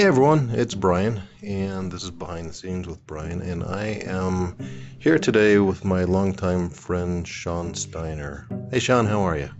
Hey 0.00 0.06
everyone, 0.06 0.48
it's 0.54 0.74
Brian, 0.74 1.20
and 1.42 1.92
this 1.92 2.04
is 2.04 2.10
Behind 2.10 2.48
the 2.48 2.54
Scenes 2.54 2.88
with 2.88 3.06
Brian, 3.06 3.42
and 3.42 3.62
I 3.62 4.00
am 4.06 4.56
here 4.98 5.18
today 5.18 5.58
with 5.58 5.84
my 5.84 6.04
longtime 6.04 6.70
friend 6.70 7.28
Sean 7.28 7.74
Steiner. 7.74 8.48
Hey 8.70 8.78
Sean, 8.78 9.04
how 9.04 9.20
are 9.20 9.36
you? 9.36 9.50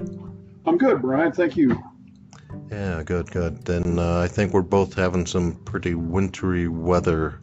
I'm 0.65 0.79
good, 0.79 1.03
Brian. 1.03 1.31
Thank 1.31 1.59
you. 1.59 1.79
Yeah, 2.71 3.03
good, 3.03 3.31
good. 3.31 3.67
Then 3.67 3.99
uh, 3.99 4.21
I 4.21 4.29
think 4.29 4.55
we're 4.55 4.63
both 4.63 4.95
having 4.95 5.27
some 5.27 5.57
pretty 5.67 5.95
wintry 5.95 6.69
weather. 6.69 7.43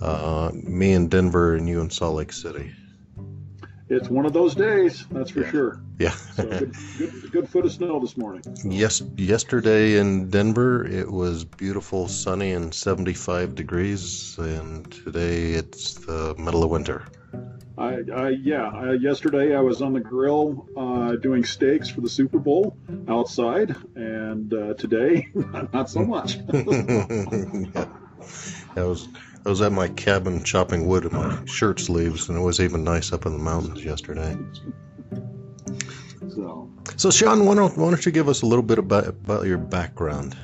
Uh, 0.00 0.50
me 0.52 0.94
in 0.94 1.06
Denver, 1.06 1.54
and 1.54 1.68
you 1.68 1.80
in 1.80 1.88
Salt 1.88 2.16
Lake 2.16 2.32
City. 2.32 2.72
It's 3.90 4.08
one 4.08 4.26
of 4.26 4.32
those 4.34 4.54
days, 4.54 5.06
that's 5.10 5.30
for 5.30 5.40
Yeah. 5.40 5.50
sure. 5.50 5.80
Yeah. 5.98 6.10
So 6.10 6.44
good, 6.46 6.74
good, 6.98 7.32
good 7.32 7.48
foot 7.48 7.64
of 7.64 7.72
snow 7.72 7.98
this 8.00 8.16
morning. 8.16 8.42
yes, 8.64 9.02
yesterday 9.16 9.98
in 9.98 10.28
Denver 10.30 10.86
it 10.86 11.10
was 11.10 11.44
beautiful, 11.44 12.06
sunny, 12.08 12.52
and 12.52 12.72
75 12.74 13.54
degrees, 13.54 14.36
and 14.38 14.90
today 14.92 15.52
it's 15.52 15.94
the 15.94 16.34
middle 16.38 16.62
of 16.62 16.70
winter. 16.70 17.04
I, 17.78 18.00
I 18.12 18.28
yeah. 18.30 18.68
I, 18.68 18.92
yesterday 18.94 19.54
I 19.54 19.60
was 19.60 19.80
on 19.82 19.92
the 19.92 20.00
grill 20.00 20.66
uh, 20.76 21.12
doing 21.16 21.44
steaks 21.44 21.88
for 21.88 22.00
the 22.00 22.08
Super 22.08 22.38
Bowl 22.38 22.76
outside, 23.08 23.74
and 23.94 24.52
uh, 24.52 24.74
today 24.74 25.28
not 25.72 25.88
so 25.88 26.04
much. 26.04 26.38
yeah. 26.52 27.86
I 28.76 28.82
was 28.82 29.08
I 29.48 29.50
was 29.50 29.62
at 29.62 29.72
my 29.72 29.88
cabin 29.88 30.44
chopping 30.44 30.86
wood 30.86 31.06
in 31.06 31.12
my 31.14 31.42
shirt 31.46 31.80
sleeves, 31.80 32.28
and 32.28 32.36
it 32.36 32.42
was 32.42 32.60
even 32.60 32.84
nice 32.84 33.14
up 33.14 33.24
in 33.24 33.32
the 33.32 33.38
mountains 33.38 33.82
yesterday. 33.82 34.36
so 36.28 36.70
So, 36.98 37.10
Sean, 37.10 37.46
why 37.46 37.54
don't, 37.54 37.74
why 37.78 37.88
don't 37.88 38.04
you 38.04 38.12
give 38.12 38.28
us 38.28 38.42
a 38.42 38.46
little 38.46 38.62
bit 38.62 38.78
about 38.78 39.06
about 39.06 39.46
your 39.46 39.56
background? 39.56 40.36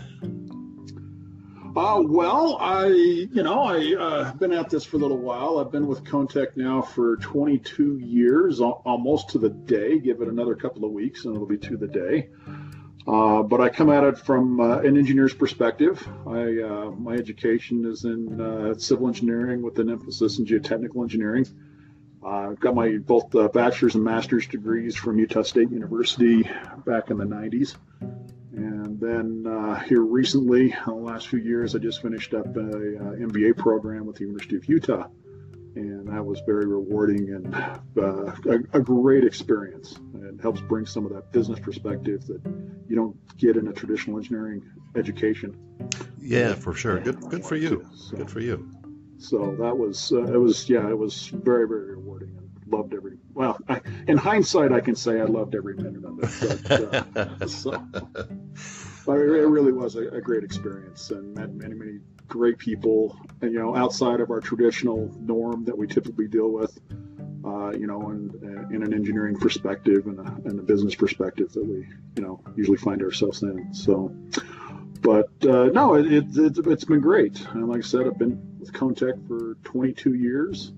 Uh, 1.77 2.01
well, 2.03 2.57
I, 2.59 2.87
you 2.87 3.43
know, 3.43 3.65
I 3.65 3.95
uh, 3.95 4.33
been 4.33 4.55
at 4.55 4.71
this 4.71 4.87
for 4.87 4.97
a 4.97 5.01
little 5.01 5.19
while. 5.19 5.59
I've 5.59 5.71
been 5.71 5.87
with 5.87 6.03
ConeTec 6.05 6.57
now 6.57 6.81
for 6.81 7.17
22 7.17 7.99
years, 7.99 8.63
almost 8.63 9.29
to 9.31 9.39
the 9.39 9.51
day. 9.51 9.99
Give 9.99 10.23
it 10.23 10.29
another 10.29 10.55
couple 10.55 10.83
of 10.87 10.93
weeks, 10.93 11.27
and 11.27 11.35
it'll 11.35 11.47
be 11.47 11.59
to 11.59 11.77
the 11.77 11.89
day. 11.89 12.31
Uh, 13.07 13.43
but 13.43 13.61
I 13.61 13.69
come 13.69 13.91
at 13.91 14.03
it 14.03 14.19
from 14.19 14.61
uh, 14.61 14.79
an 14.79 14.97
engineer's 14.97 15.35
perspective. 15.35 16.07
I, 16.27 16.63
uh, 16.63 16.91
my 16.97 17.15
education 17.15 17.85
is 17.85 18.05
in 18.05 18.41
uh, 18.41 18.75
civil 18.79 19.09
engineering 19.09 19.61
with 19.61 19.79
an 19.79 19.91
emphasis 19.91 20.39
in 20.39 20.47
geotechnical 20.47 21.03
engineering. 21.03 21.47
Uh, 22.25 22.51
I've 22.51 22.61
got 22.61 22.75
my 22.75 22.97
both 22.97 23.35
uh, 23.35 23.49
bachelor's 23.49 23.95
and 23.95 24.05
master's 24.05 24.47
degrees 24.47 24.97
from 24.97 25.19
Utah 25.19 25.43
State 25.43 25.71
University 25.71 26.49
back 26.87 27.11
in 27.11 27.19
the 27.19 27.25
90s. 27.25 27.77
And 28.53 28.99
then 28.99 29.83
here 29.87 30.01
recently, 30.01 30.73
in 30.73 30.79
the 30.87 30.95
last 30.95 31.29
few 31.29 31.41
years, 31.41 31.75
I 31.75 31.81
just 31.81 32.01
finished 32.01 32.33
up 32.33 32.47
a, 32.57 32.61
MBA 32.61 33.59
program 33.59 34.07
with 34.07 34.17
the 34.17 34.23
University 34.23 34.57
of 34.57 34.67
Utah, 34.67 35.09
and 35.77 36.09
that 36.09 36.25
was 36.25 36.41
very 36.47 36.67
rewarding 36.67 37.31
and 37.35 37.55
uh, 37.99 38.33
a, 38.47 38.79
a 38.79 38.81
great 38.81 39.25
experience. 39.25 39.99
It 40.15 40.41
helps 40.41 40.61
bring 40.61 40.87
some 40.87 41.05
of 41.07 41.13
that 41.13 41.33
business 41.33 41.59
perspective 41.61 42.27
that 42.27 42.41
you 42.89 42.97
don't 42.97 43.17
get 43.39 43.57
in 43.57 43.69
a 43.69 43.73
traditional 43.73 44.17
engineering 44.19 44.63
education. 44.97 45.57
Yeah, 46.21 46.55
for 46.55 46.75
sure. 46.75 47.01
Good, 47.01 47.21
good 47.29 47.45
for 47.45 47.57
you. 47.57 47.87
So, 47.95 48.17
Good 48.17 48.31
for 48.31 48.41
you. 48.41 48.71
so 49.19 49.55
that 49.59 49.77
was 49.77 50.13
uh, 50.13 50.25
it 50.25 50.37
was 50.39 50.69
yeah 50.69 50.89
it 50.89 50.97
was 50.99 51.29
very 51.29 51.67
very 51.69 51.93
rewarding 51.97 52.37
and 52.37 52.49
loved 52.73 52.95
every 52.95 53.19
well 53.35 53.59
I, 53.69 53.81
in 54.09 54.17
hindsight 54.17 54.73
I 54.73 54.81
can 54.81 54.95
say 54.97 55.21
I 55.21 55.25
loved 55.25 55.55
every 55.55 55.75
minute 55.77 56.05
of 56.05 56.19
it. 56.23 56.63
But, 56.69 57.17
uh, 57.43 57.47
so, 57.47 57.71
but 59.07 59.17
it 59.17 59.47
really 59.47 59.73
was 59.73 59.97
a, 59.97 60.09
a 60.09 60.21
great 60.21 60.45
experience 60.45 61.11
and 61.11 61.35
met 61.35 61.53
many 61.53 61.75
many 61.75 61.99
great 62.29 62.59
people 62.59 63.17
and 63.43 63.53
you 63.53 63.59
know 63.59 63.77
outside 63.77 64.21
of 64.21 64.31
our 64.31 64.41
traditional 64.41 65.11
norm 65.21 65.65
that 65.65 65.77
we 65.77 65.87
typically 65.87 66.27
deal 66.27 66.51
with 66.51 66.79
uh, 67.45 67.71
you 67.73 67.87
know 67.87 68.11
in, 68.11 68.69
in 68.71 68.83
an 68.83 68.95
engineering 68.95 69.37
perspective 69.37 70.07
and 70.07 70.19
a, 70.19 70.49
and 70.49 70.59
a 70.59 70.63
business 70.63 70.95
perspective 70.95 71.53
that 71.53 71.65
we 71.65 71.87
you 72.17 72.23
know 72.23 72.41
usually 72.57 72.79
find 72.79 73.03
ourselves 73.03 73.43
in 73.43 73.73
so. 73.73 74.15
But 75.01 75.29
uh, 75.43 75.67
no 75.67 75.97
it, 75.97 76.11
it, 76.11 76.25
it's 76.35 76.59
it's 76.59 76.85
been 76.85 77.01
great. 77.01 77.47
And 77.51 77.69
like 77.69 77.81
I 77.81 77.83
said 77.83 78.07
I've 78.07 78.19
been 78.19 78.41
with 78.59 78.73
ConeTec 78.73 79.29
for 79.29 79.57
22 79.65 80.15
years. 80.15 80.73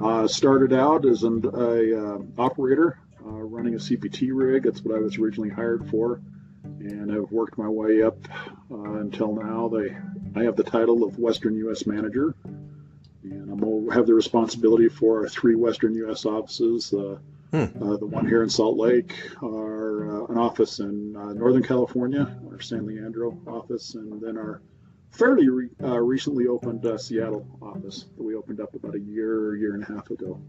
Uh, 0.00 0.28
started 0.28 0.74
out 0.74 1.06
as 1.06 1.22
an 1.22 1.42
a, 1.54 2.14
uh, 2.14 2.18
operator 2.38 2.98
uh, 3.24 3.30
running 3.30 3.74
a 3.74 3.78
CPT 3.78 4.30
rig. 4.32 4.62
That's 4.62 4.82
what 4.82 4.94
I 4.94 5.00
was 5.00 5.18
originally 5.18 5.48
hired 5.48 5.88
for. 5.88 6.20
And 6.62 7.10
I've 7.10 7.32
worked 7.32 7.58
my 7.58 7.68
way 7.68 8.02
up 8.02 8.16
uh, 8.70 8.98
until 9.00 9.34
now. 9.34 9.68
They, 9.68 9.96
I 10.36 10.44
have 10.44 10.56
the 10.56 10.64
title 10.64 11.02
of 11.02 11.18
Western 11.18 11.56
U.S. 11.56 11.86
Manager, 11.86 12.34
and 13.22 13.50
I'm 13.50 13.88
have 13.90 14.06
the 14.06 14.14
responsibility 14.14 14.88
for 14.88 15.22
our 15.22 15.28
three 15.28 15.54
Western 15.54 15.94
U.S. 15.94 16.26
offices. 16.26 16.92
Uh, 16.92 17.18
Hmm. 17.52 17.66
uh, 17.80 17.96
the 17.96 18.06
one 18.06 18.26
here 18.26 18.42
in 18.42 18.50
Salt 18.50 18.76
Lake, 18.76 19.14
our 19.40 20.24
uh, 20.24 20.26
an 20.26 20.36
office 20.36 20.80
in 20.80 21.14
uh, 21.16 21.32
Northern 21.32 21.62
California, 21.62 22.36
our 22.50 22.60
San 22.60 22.84
Leandro 22.84 23.38
office, 23.46 23.94
and 23.94 24.20
then 24.20 24.36
our 24.36 24.60
fairly 25.12 25.48
re- 25.48 25.68
uh, 25.82 25.96
recently 26.00 26.48
opened 26.48 26.84
uh, 26.84 26.98
Seattle 26.98 27.46
office 27.62 28.06
that 28.16 28.22
we 28.22 28.34
opened 28.34 28.60
up 28.60 28.74
about 28.74 28.96
a 28.96 29.00
year, 29.00 29.54
year 29.56 29.74
and 29.74 29.84
a 29.84 29.86
half 29.86 30.10
ago. 30.10 30.40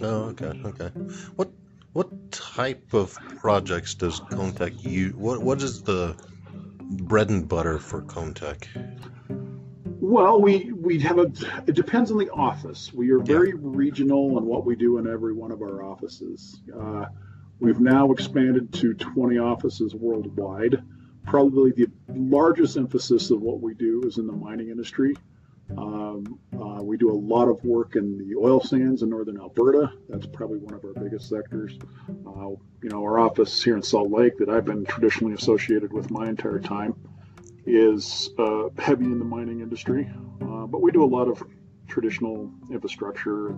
Oh, 0.00 0.32
okay, 0.32 0.58
okay. 0.64 0.88
What 1.36 1.50
what 1.92 2.32
type 2.32 2.94
of 2.94 3.14
projects 3.38 3.94
does 3.94 4.20
ConeTec 4.20 4.82
use? 4.82 5.14
What 5.14 5.42
what 5.42 5.62
is 5.62 5.82
the 5.82 6.16
bread 6.90 7.30
and 7.30 7.48
butter 7.48 7.78
for 7.78 8.02
ConeTec? 8.02 8.66
Well, 10.00 10.40
we 10.40 10.70
we 10.72 10.98
have 11.00 11.18
a. 11.18 11.32
It 11.66 11.74
depends 11.74 12.10
on 12.10 12.18
the 12.18 12.30
office. 12.30 12.92
We 12.92 13.10
are 13.10 13.20
very 13.20 13.54
regional 13.54 14.36
in 14.36 14.44
what 14.44 14.66
we 14.66 14.76
do 14.76 14.98
in 14.98 15.06
every 15.06 15.32
one 15.32 15.50
of 15.50 15.62
our 15.62 15.82
offices. 15.82 16.60
Uh, 16.78 17.06
we've 17.58 17.80
now 17.80 18.12
expanded 18.12 18.72
to 18.74 18.94
20 18.94 19.38
offices 19.38 19.94
worldwide. 19.94 20.82
Probably 21.26 21.72
the 21.72 21.88
largest 22.08 22.76
emphasis 22.76 23.30
of 23.30 23.40
what 23.40 23.60
we 23.60 23.72
do 23.72 24.02
is 24.04 24.18
in 24.18 24.26
the 24.26 24.32
mining 24.32 24.68
industry. 24.68 25.16
Um, 25.76 26.38
uh, 26.52 26.82
we 26.82 26.96
do 26.96 27.10
a 27.10 27.18
lot 27.18 27.48
of 27.48 27.62
work 27.64 27.96
in 27.96 28.18
the 28.18 28.36
oil 28.36 28.60
sands 28.60 29.02
in 29.02 29.10
northern 29.10 29.40
Alberta. 29.40 29.92
That's 30.08 30.26
probably 30.26 30.58
one 30.58 30.74
of 30.74 30.84
our 30.84 30.92
biggest 30.92 31.28
sectors. 31.28 31.78
Uh, 32.26 32.50
you 32.82 32.90
know, 32.90 33.02
our 33.02 33.18
office 33.18 33.62
here 33.62 33.76
in 33.76 33.82
Salt 33.82 34.10
Lake 34.10 34.36
that 34.38 34.48
I've 34.48 34.66
been 34.66 34.84
traditionally 34.84 35.34
associated 35.34 35.92
with 35.92 36.10
my 36.10 36.28
entire 36.28 36.60
time 36.60 36.94
is 37.66 38.30
uh, 38.38 38.68
heavy 38.78 39.06
in 39.06 39.18
the 39.18 39.24
mining 39.24 39.60
industry, 39.60 40.10
uh, 40.42 40.66
but 40.66 40.82
we 40.82 40.90
do 40.92 41.02
a 41.02 41.06
lot 41.06 41.28
of 41.28 41.42
traditional 41.88 42.50
infrastructure, 42.70 43.56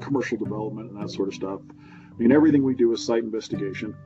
commercial 0.00 0.36
development, 0.36 0.90
and 0.90 1.02
that 1.02 1.10
sort 1.10 1.28
of 1.28 1.34
stuff. 1.34 1.60
I 1.70 2.16
mean, 2.18 2.32
everything 2.32 2.62
we 2.62 2.74
do 2.74 2.92
is 2.92 3.04
site 3.04 3.24
investigation 3.24 3.96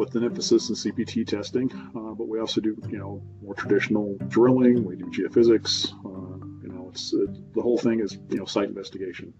with 0.00 0.14
an 0.14 0.24
emphasis 0.24 0.70
in 0.70 0.74
CPT 0.74 1.26
testing, 1.26 1.70
uh, 1.94 2.14
but 2.14 2.26
we 2.26 2.40
also 2.40 2.58
do, 2.58 2.74
you 2.88 2.96
know, 2.96 3.22
more 3.42 3.54
traditional 3.54 4.16
drilling. 4.28 4.82
We 4.82 4.96
do 4.96 5.04
geophysics. 5.04 5.92
Uh, 5.92 6.42
you 6.62 6.72
know, 6.72 6.88
it's 6.90 7.12
it, 7.12 7.52
the 7.52 7.60
whole 7.60 7.76
thing 7.76 8.00
is, 8.00 8.18
you 8.30 8.38
know, 8.38 8.46
site 8.46 8.68
investigation. 8.68 9.34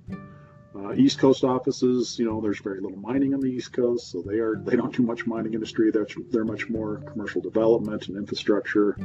Uh, 0.77 0.93
East 0.93 1.19
Coast 1.19 1.45
offices, 1.45 2.19
you 2.19 2.27
know, 2.27 2.43
there's 2.43 2.61
very 2.61 2.81
little 2.81 2.99
mining 2.99 3.33
on 3.33 3.41
the 3.41 3.49
East 3.49 3.73
Coast, 3.73 4.13
so 4.13 4.21
they 4.21 4.39
are 4.39 4.57
they 4.57 4.77
don't 4.77 4.95
do 4.95 5.03
much 5.03 5.27
mining 5.27 5.55
industry. 5.55 5.91
They're 5.91 6.07
they're 6.31 6.45
much 6.45 6.69
more 6.69 6.99
commercial 7.11 7.41
development 7.41 8.09
and 8.09 8.19
infrastructure. 8.19 8.99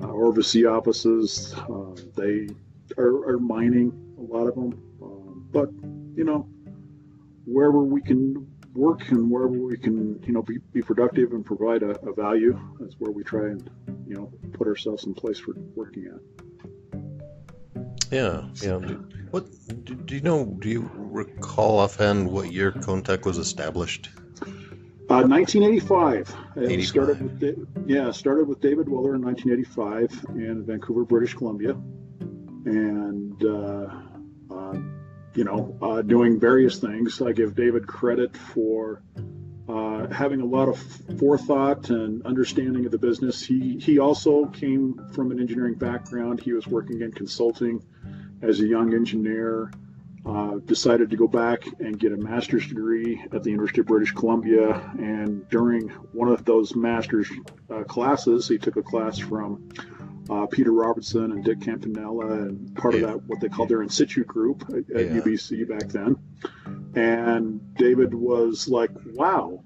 Uh, 0.00 0.12
overseas 0.12 0.64
offices, 0.64 1.54
uh, 1.54 2.00
they 2.14 2.48
are, 2.96 3.30
are 3.30 3.38
mining 3.40 4.14
a 4.16 4.22
lot 4.22 4.46
of 4.46 4.54
them, 4.54 4.80
um, 5.02 5.48
but 5.50 5.70
you 6.14 6.24
know, 6.24 6.48
wherever 7.46 7.82
we 7.82 8.00
can 8.00 8.47
work 8.74 9.08
and 9.10 9.30
wherever 9.30 9.52
we 9.52 9.76
can, 9.76 10.22
you 10.24 10.32
know, 10.32 10.42
be, 10.42 10.58
be 10.72 10.82
productive 10.82 11.32
and 11.32 11.44
provide 11.44 11.82
a, 11.82 11.90
a 12.06 12.12
value, 12.12 12.58
that's 12.80 12.94
where 12.98 13.10
we 13.10 13.24
try 13.24 13.46
and 13.46 13.70
you 14.06 14.14
know 14.14 14.32
put 14.52 14.66
ourselves 14.66 15.04
in 15.04 15.14
place 15.14 15.38
for 15.38 15.54
working 15.74 16.06
at. 16.06 16.20
Yeah, 18.10 18.48
yeah. 18.62 18.78
What 19.30 19.46
do, 19.84 19.94
do 19.94 20.14
you 20.14 20.22
know? 20.22 20.56
Do 20.58 20.68
you 20.68 20.90
recall 20.94 21.78
offhand 21.78 22.30
what 22.30 22.50
year 22.52 22.72
ConeTec 22.72 23.26
was 23.26 23.36
established? 23.38 24.08
Uh, 25.10 25.22
1985. 25.22 26.36
It 26.56 26.84
started 26.84 27.40
with, 27.40 27.66
yeah, 27.86 28.10
started 28.10 28.46
with 28.46 28.60
David 28.60 28.86
Woeller 28.86 29.14
in 29.14 29.22
1985 29.22 30.36
in 30.36 30.64
Vancouver, 30.66 31.04
British 31.04 31.34
Columbia, 31.34 31.70
and 32.64 33.42
uh, 33.42 33.88
you 35.38 35.44
know, 35.44 35.78
uh, 35.80 36.02
doing 36.02 36.40
various 36.40 36.80
things. 36.80 37.22
I 37.22 37.30
give 37.30 37.54
David 37.54 37.86
credit 37.86 38.36
for 38.36 39.04
uh, 39.68 40.08
having 40.08 40.40
a 40.40 40.44
lot 40.44 40.68
of 40.68 40.76
forethought 41.16 41.90
and 41.90 42.26
understanding 42.26 42.84
of 42.86 42.90
the 42.90 42.98
business. 42.98 43.40
He 43.40 43.78
he 43.78 44.00
also 44.00 44.46
came 44.46 45.00
from 45.12 45.30
an 45.30 45.38
engineering 45.38 45.74
background. 45.74 46.40
He 46.40 46.52
was 46.52 46.66
working 46.66 47.02
in 47.02 47.12
consulting 47.12 47.80
as 48.42 48.58
a 48.58 48.66
young 48.66 48.94
engineer. 48.94 49.70
Uh, 50.26 50.56
decided 50.66 51.08
to 51.08 51.16
go 51.16 51.28
back 51.28 51.60
and 51.78 51.98
get 51.98 52.12
a 52.12 52.16
master's 52.16 52.66
degree 52.66 53.24
at 53.32 53.42
the 53.44 53.50
University 53.50 53.80
of 53.80 53.86
British 53.86 54.12
Columbia. 54.12 54.90
And 54.98 55.48
during 55.48 55.88
one 56.12 56.28
of 56.28 56.44
those 56.44 56.74
master's 56.74 57.30
uh, 57.70 57.84
classes, 57.84 58.48
he 58.48 58.58
took 58.58 58.76
a 58.76 58.82
class 58.82 59.18
from 59.18 59.70
uh, 60.30 60.46
Peter 60.46 60.72
Robertson 60.72 61.32
and 61.32 61.44
Dick 61.44 61.60
Campanella, 61.60 62.26
and 62.26 62.74
part 62.76 62.94
yeah. 62.94 63.00
of 63.00 63.06
that, 63.06 63.24
what 63.24 63.40
they 63.40 63.48
called 63.48 63.68
their 63.68 63.82
in 63.82 63.88
situ 63.88 64.24
group 64.24 64.64
at, 64.68 64.96
at 64.96 65.06
yeah. 65.06 65.20
UBC 65.20 65.68
back 65.68 65.88
then. 65.88 66.16
And 66.94 67.74
David 67.74 68.14
was 68.14 68.68
like, 68.68 68.90
wow, 69.14 69.62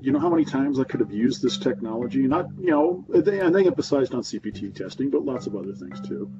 you 0.00 0.12
know 0.12 0.18
how 0.18 0.30
many 0.30 0.44
times 0.44 0.78
I 0.78 0.84
could 0.84 1.00
have 1.00 1.12
used 1.12 1.42
this 1.42 1.58
technology? 1.58 2.20
Not, 2.20 2.46
you 2.58 2.70
know, 2.70 3.04
they, 3.08 3.40
and 3.40 3.54
they 3.54 3.66
emphasized 3.66 4.14
on 4.14 4.22
CPT 4.22 4.74
testing, 4.74 5.10
but 5.10 5.24
lots 5.24 5.46
of 5.46 5.56
other 5.56 5.72
things 5.72 6.00
too 6.06 6.30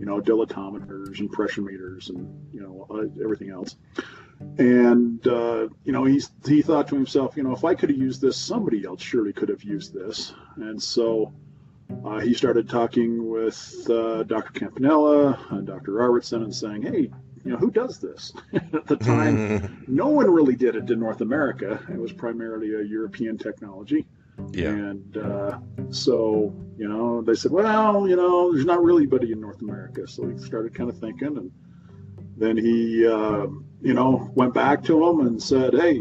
you 0.00 0.06
know, 0.06 0.18
dilatometers 0.18 1.20
and 1.20 1.30
pressure 1.30 1.60
meters 1.60 2.08
and, 2.08 2.26
you 2.54 2.62
know, 2.62 2.86
uh, 2.90 3.22
everything 3.22 3.50
else. 3.50 3.76
And, 4.56 5.24
uh, 5.26 5.68
you 5.84 5.92
know, 5.92 6.06
he's, 6.06 6.30
he 6.46 6.62
thought 6.62 6.88
to 6.88 6.94
himself, 6.94 7.36
you 7.36 7.42
know, 7.42 7.52
if 7.52 7.64
I 7.64 7.74
could 7.74 7.90
have 7.90 7.98
used 7.98 8.22
this, 8.22 8.38
somebody 8.38 8.86
else 8.86 9.02
surely 9.02 9.34
could 9.34 9.50
have 9.50 9.62
used 9.62 9.92
this. 9.92 10.32
And 10.56 10.82
so 10.82 11.34
uh, 12.04 12.20
he 12.20 12.34
started 12.34 12.68
talking 12.68 13.28
with 13.28 13.88
uh, 13.90 14.22
Dr. 14.24 14.52
Campanella 14.52 15.38
and 15.50 15.66
Dr. 15.66 15.92
Robertson 15.92 16.42
and 16.42 16.54
saying, 16.54 16.82
hey, 16.82 17.10
you 17.44 17.52
know, 17.52 17.56
who 17.56 17.70
does 17.70 17.98
this? 17.98 18.32
At 18.52 18.86
the 18.86 18.96
time, 18.96 19.84
no 19.88 20.08
one 20.08 20.30
really 20.30 20.56
did 20.56 20.76
it 20.76 20.90
in 20.90 21.00
North 21.00 21.20
America. 21.20 21.80
It 21.88 21.98
was 21.98 22.12
primarily 22.12 22.74
a 22.74 22.82
European 22.82 23.38
technology. 23.38 24.06
Yeah. 24.52 24.68
And 24.68 25.16
uh, 25.16 25.58
so, 25.90 26.54
you 26.76 26.88
know, 26.88 27.22
they 27.22 27.34
said, 27.34 27.50
well, 27.50 28.08
you 28.08 28.16
know, 28.16 28.52
there's 28.52 28.66
not 28.66 28.82
really 28.82 29.02
anybody 29.02 29.32
in 29.32 29.40
North 29.40 29.60
America. 29.62 30.06
So 30.06 30.28
he 30.28 30.38
started 30.38 30.74
kind 30.74 30.90
of 30.90 30.98
thinking. 30.98 31.36
And 31.36 31.50
then 32.36 32.56
he, 32.56 33.06
uh, 33.06 33.46
you 33.82 33.94
know, 33.94 34.30
went 34.34 34.54
back 34.54 34.82
to 34.84 34.98
them 34.98 35.26
and 35.26 35.42
said, 35.42 35.74
hey, 35.74 36.00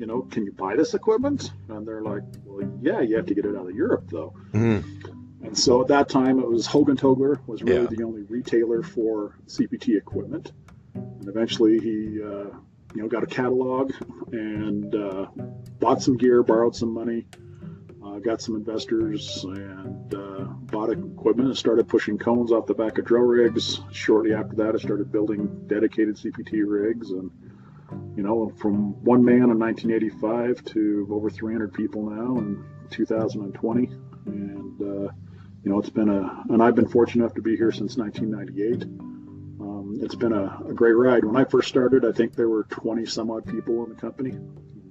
you 0.00 0.06
know, 0.06 0.22
can 0.22 0.44
you 0.44 0.52
buy 0.52 0.76
this 0.76 0.94
equipment? 0.94 1.52
And 1.68 1.86
they're 1.86 2.02
like, 2.02 2.22
well, 2.44 2.66
yeah, 2.80 3.00
you 3.00 3.16
have 3.16 3.26
to 3.26 3.34
get 3.34 3.44
it 3.44 3.54
out 3.56 3.68
of 3.68 3.74
Europe, 3.74 4.04
though. 4.10 4.32
Mm-hmm. 4.52 5.09
And 5.50 5.58
so 5.58 5.80
at 5.80 5.88
that 5.88 6.08
time, 6.08 6.38
it 6.38 6.48
was 6.48 6.68
Hogentogler 6.68 7.40
was 7.48 7.60
really 7.64 7.80
yeah. 7.80 7.86
the 7.90 8.04
only 8.04 8.22
retailer 8.22 8.84
for 8.84 9.34
CPT 9.48 9.96
equipment. 9.96 10.52
And 10.94 11.28
eventually 11.28 11.80
he, 11.80 12.22
uh, 12.22 12.54
you 12.94 13.02
know, 13.02 13.08
got 13.08 13.24
a 13.24 13.26
catalog 13.26 13.92
and 14.30 14.94
uh, 14.94 15.26
bought 15.80 16.02
some 16.02 16.16
gear, 16.16 16.44
borrowed 16.44 16.76
some 16.76 16.94
money, 16.94 17.26
uh, 18.00 18.20
got 18.20 18.40
some 18.40 18.54
investors 18.54 19.42
and 19.42 20.14
uh, 20.14 20.44
bought 20.70 20.90
equipment 20.90 21.48
and 21.48 21.58
started 21.58 21.88
pushing 21.88 22.16
cones 22.16 22.52
off 22.52 22.66
the 22.66 22.74
back 22.74 22.98
of 22.98 23.04
drill 23.04 23.24
rigs. 23.24 23.80
Shortly 23.90 24.32
after 24.32 24.54
that, 24.54 24.76
I 24.76 24.78
started 24.78 25.10
building 25.10 25.66
dedicated 25.66 26.14
CPT 26.14 26.62
rigs, 26.64 27.10
and 27.10 27.28
you 28.16 28.22
know, 28.22 28.52
from 28.56 29.02
one 29.02 29.24
man 29.24 29.50
in 29.50 29.58
1985 29.58 30.64
to 30.66 31.08
over 31.10 31.28
300 31.28 31.74
people 31.74 32.08
now 32.08 32.38
in 32.38 32.64
2020, 32.90 33.90
and 34.26 35.08
uh, 35.08 35.12
you 35.62 35.70
know, 35.70 35.78
it's 35.78 35.90
been 35.90 36.08
a, 36.08 36.44
and 36.48 36.62
I've 36.62 36.74
been 36.74 36.88
fortunate 36.88 37.24
enough 37.24 37.34
to 37.34 37.42
be 37.42 37.56
here 37.56 37.72
since 37.72 37.96
1998. 37.96 38.82
Um, 39.60 39.98
it's 40.02 40.14
been 40.14 40.32
a, 40.32 40.62
a 40.68 40.72
great 40.72 40.92
ride. 40.92 41.24
When 41.24 41.36
I 41.36 41.44
first 41.44 41.68
started, 41.68 42.04
I 42.04 42.12
think 42.12 42.34
there 42.34 42.48
were 42.48 42.64
20 42.64 43.06
some 43.06 43.30
odd 43.30 43.46
people 43.46 43.84
in 43.84 43.90
the 43.90 44.00
company, 44.00 44.38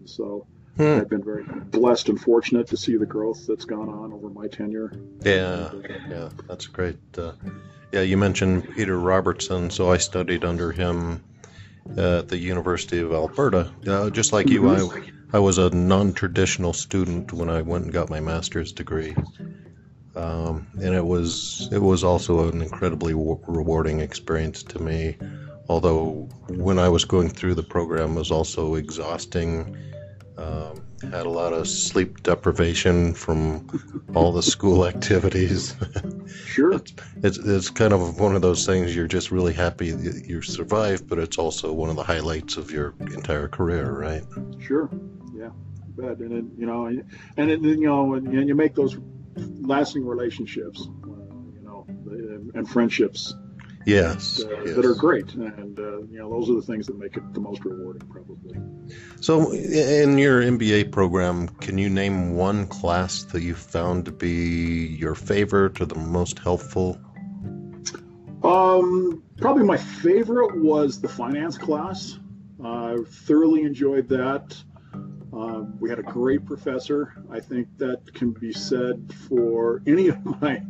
so 0.05 0.45
Hmm. 0.79 1.01
I've 1.01 1.09
been 1.09 1.23
very 1.23 1.43
blessed 1.43 2.07
and 2.07 2.19
fortunate 2.19 2.67
to 2.67 2.77
see 2.77 2.95
the 2.95 3.05
growth 3.05 3.45
that's 3.45 3.65
gone 3.65 3.89
on 3.89 4.13
over 4.13 4.29
my 4.29 4.47
tenure. 4.47 4.93
Yeah, 5.25 5.71
yeah, 6.09 6.29
that's 6.47 6.67
great. 6.67 6.97
Uh, 7.17 7.33
yeah, 7.91 7.99
you 7.99 8.15
mentioned 8.15 8.65
Peter 8.75 8.97
Robertson, 8.97 9.69
so 9.69 9.91
I 9.91 9.97
studied 9.97 10.45
under 10.45 10.71
him 10.71 11.21
at 11.97 12.29
the 12.29 12.37
University 12.37 12.99
of 12.99 13.11
Alberta. 13.11 13.73
Uh, 13.85 14.09
just 14.09 14.31
like 14.31 14.47
you, 14.47 14.61
mm-hmm. 14.61 15.11
I, 15.33 15.37
I 15.37 15.39
was 15.39 15.57
a 15.57 15.69
non-traditional 15.71 16.71
student 16.71 17.33
when 17.33 17.49
I 17.49 17.61
went 17.61 17.83
and 17.83 17.93
got 17.93 18.09
my 18.09 18.21
master's 18.21 18.71
degree. 18.71 19.13
Um, 20.15 20.67
and 20.81 20.95
it 20.95 21.05
was 21.05 21.69
it 21.71 21.81
was 21.81 22.03
also 22.03 22.49
an 22.49 22.61
incredibly 22.61 23.13
w- 23.13 23.39
rewarding 23.47 23.99
experience 23.99 24.63
to 24.63 24.79
me. 24.79 25.17
Although 25.69 26.27
when 26.49 26.79
I 26.79 26.89
was 26.89 27.05
going 27.05 27.29
through 27.29 27.55
the 27.55 27.63
program, 27.63 28.15
was 28.15 28.31
also 28.31 28.75
exhausting 28.75 29.77
um, 30.39 30.81
had 31.11 31.25
a 31.25 31.29
lot 31.29 31.53
of 31.53 31.67
sleep 31.67 32.23
deprivation 32.23 33.13
from 33.13 33.67
all 34.15 34.31
the 34.31 34.43
school 34.43 34.85
activities. 34.93 35.75
Sure. 36.45 36.73
it's, 36.73 36.93
it's, 37.23 37.37
it's 37.37 37.69
kind 37.69 37.93
of 37.93 38.19
one 38.19 38.35
of 38.35 38.41
those 38.41 38.65
things 38.65 38.95
you're 38.95 39.07
just 39.07 39.31
really 39.31 39.53
happy 39.53 39.91
that 39.91 40.25
you 40.25 40.41
survived, 40.41 41.07
but 41.07 41.19
it's 41.19 41.37
also 41.37 41.73
one 41.73 41.89
of 41.89 41.95
the 41.95 42.03
highlights 42.03 42.57
of 42.57 42.71
your 42.71 42.95
entire 42.99 43.47
career, 43.47 43.91
right? 43.91 44.23
Sure. 44.59 44.89
Yeah. 45.33 45.49
Bet. 45.89 46.19
And 46.19 46.33
it, 46.33 46.45
you 46.57 46.65
know, 46.65 46.85
and 46.85 47.51
it, 47.51 47.61
you 47.61 47.85
know, 47.85 48.13
and, 48.13 48.27
and 48.27 48.47
you 48.47 48.55
make 48.55 48.75
those 48.75 48.97
lasting 49.61 50.05
relationships, 50.05 50.87
uh, 51.03 51.07
you 51.53 51.61
know, 51.63 51.85
and 52.53 52.69
friendships 52.69 53.33
yes, 53.85 54.43
uh, 54.43 54.61
yes. 54.63 54.75
that 54.75 54.85
are 54.85 54.93
great, 54.93 55.33
and 55.33 55.79
uh, 55.79 55.99
you 56.03 56.19
know 56.19 56.29
those 56.29 56.49
are 56.49 56.55
the 56.55 56.61
things 56.61 56.87
that 56.87 56.97
make 56.97 57.17
it 57.17 57.33
the 57.33 57.39
most 57.39 57.63
rewarding, 57.65 58.07
probably. 58.07 58.57
So, 59.19 59.51
in 59.51 60.17
your 60.17 60.41
MBA 60.41 60.91
program, 60.91 61.47
can 61.47 61.77
you 61.77 61.89
name 61.89 62.35
one 62.35 62.67
class 62.67 63.23
that 63.25 63.41
you 63.41 63.55
found 63.55 64.05
to 64.05 64.11
be 64.11 64.87
your 64.87 65.15
favorite 65.15 65.81
or 65.81 65.85
the 65.85 65.95
most 65.95 66.39
helpful? 66.39 66.99
Um, 68.43 69.23
probably 69.37 69.63
my 69.63 69.77
favorite 69.77 70.57
was 70.57 71.01
the 71.01 71.09
finance 71.09 71.57
class. 71.57 72.17
I 72.63 72.97
thoroughly 73.05 73.63
enjoyed 73.63 74.07
that. 74.09 74.55
Um, 75.59 75.77
we 75.79 75.89
had 75.89 75.99
a 75.99 76.03
great 76.03 76.45
professor. 76.45 77.13
I 77.31 77.39
think 77.39 77.67
that 77.77 78.13
can 78.13 78.31
be 78.31 78.53
said 78.53 79.13
for 79.27 79.81
any 79.85 80.07
of 80.07 80.41
my, 80.41 80.61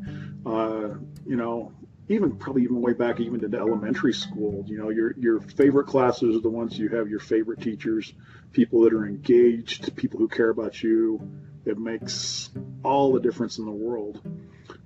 uh, 0.46 0.96
you 1.25 1.36
know, 1.36 1.74
even 2.08 2.38
probably 2.38 2.63
even 2.63 2.81
way 2.81 2.93
back 2.93 3.19
even 3.19 3.43
into 3.43 3.58
elementary 3.58 4.13
school. 4.13 4.63
You 4.67 4.79
know 4.79 4.89
your 4.89 5.13
your 5.17 5.39
favorite 5.39 5.86
classes 5.86 6.36
are 6.36 6.41
the 6.41 6.50
ones 6.50 6.77
you 6.77 6.89
have 6.89 7.08
your 7.08 7.19
favorite 7.19 7.62
teachers 7.62 8.13
people 8.51 8.81
that 8.81 8.93
are 8.93 9.05
engaged 9.05 9.96
people 9.96 10.19
who 10.19 10.27
care 10.27 10.50
about 10.50 10.81
you. 10.81 11.22
It 11.65 11.77
makes 11.77 12.50
all 12.84 13.13
the 13.13 13.19
difference 13.19 13.60
in 13.60 13.65
the 13.65 13.72
world. 13.72 14.22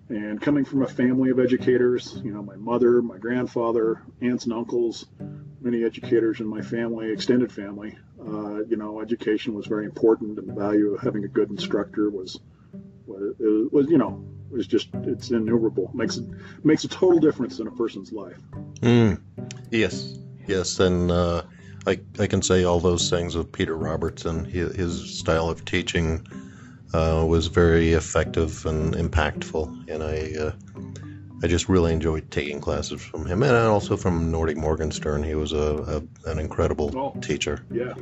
And 0.09 0.41
coming 0.41 0.65
from 0.65 0.83
a 0.83 0.87
family 0.87 1.29
of 1.29 1.39
educators 1.39 2.19
you 2.25 2.33
know 2.33 2.43
my 2.43 2.57
mother 2.57 3.01
my 3.01 3.17
grandfather 3.17 4.03
aunts 4.21 4.43
and 4.43 4.53
uncles 4.53 5.05
many 5.61 5.85
educators 5.85 6.41
in 6.41 6.47
my 6.47 6.61
family 6.61 7.09
extended 7.09 7.53
family 7.53 7.97
uh, 8.27 8.63
you 8.65 8.77
know 8.77 9.01
education 9.01 9.53
was 9.53 9.67
very 9.67 9.85
important 9.85 10.39
and 10.39 10.47
the 10.47 10.53
value 10.53 10.93
of 10.93 11.01
having 11.01 11.23
a 11.23 11.27
good 11.27 11.49
instructor 11.49 12.09
was 12.09 12.39
was, 13.05 13.33
was 13.71 13.89
you 13.89 13.97
know 13.97 14.23
is 14.53 14.67
just 14.67 14.89
it's 15.03 15.31
innumerable. 15.31 15.89
makes 15.93 16.17
it 16.17 16.25
makes 16.63 16.83
a 16.83 16.87
total 16.87 17.19
difference 17.19 17.59
in 17.59 17.67
a 17.67 17.71
person's 17.71 18.11
life. 18.11 18.37
Mm. 18.81 19.21
Yes, 19.71 20.17
yes, 20.47 20.79
and 20.79 21.11
uh, 21.11 21.43
I 21.87 21.99
I 22.19 22.27
can 22.27 22.41
say 22.41 22.63
all 22.63 22.79
those 22.79 23.09
things 23.09 23.35
of 23.35 23.51
Peter 23.51 23.75
Robertson. 23.75 24.45
His, 24.45 24.75
his 24.75 25.19
style 25.19 25.49
of 25.49 25.65
teaching 25.65 26.25
uh, 26.93 27.25
was 27.27 27.47
very 27.47 27.93
effective 27.93 28.65
and 28.65 28.93
impactful, 28.93 29.89
and 29.89 30.03
I. 30.03 30.53
I 31.43 31.47
just 31.47 31.67
really 31.67 31.91
enjoyed 31.91 32.31
taking 32.31 32.61
classes 32.61 33.01
from 33.01 33.25
him, 33.25 33.43
and 33.43 33.53
also 33.55 33.97
from 33.97 34.31
Norbert 34.31 34.55
Morgenstern. 34.55 35.23
He 35.23 35.35
was 35.35 35.51
a, 35.51 36.01
a 36.25 36.29
an 36.29 36.39
incredible 36.39 36.97
oh, 36.97 37.19
teacher. 37.19 37.65
Yeah, 37.69 37.93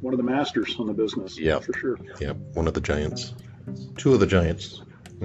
one 0.00 0.14
of 0.14 0.18
the 0.18 0.24
masters 0.24 0.74
on 0.78 0.86
the 0.86 0.94
business. 0.94 1.38
Yeah, 1.38 1.58
for 1.58 1.74
sure. 1.74 1.98
Yeah, 2.18 2.32
one 2.54 2.66
of 2.66 2.72
the 2.72 2.80
giants. 2.80 3.34
Two 3.98 4.14
of 4.14 4.20
the 4.20 4.26
giants. 4.26 4.82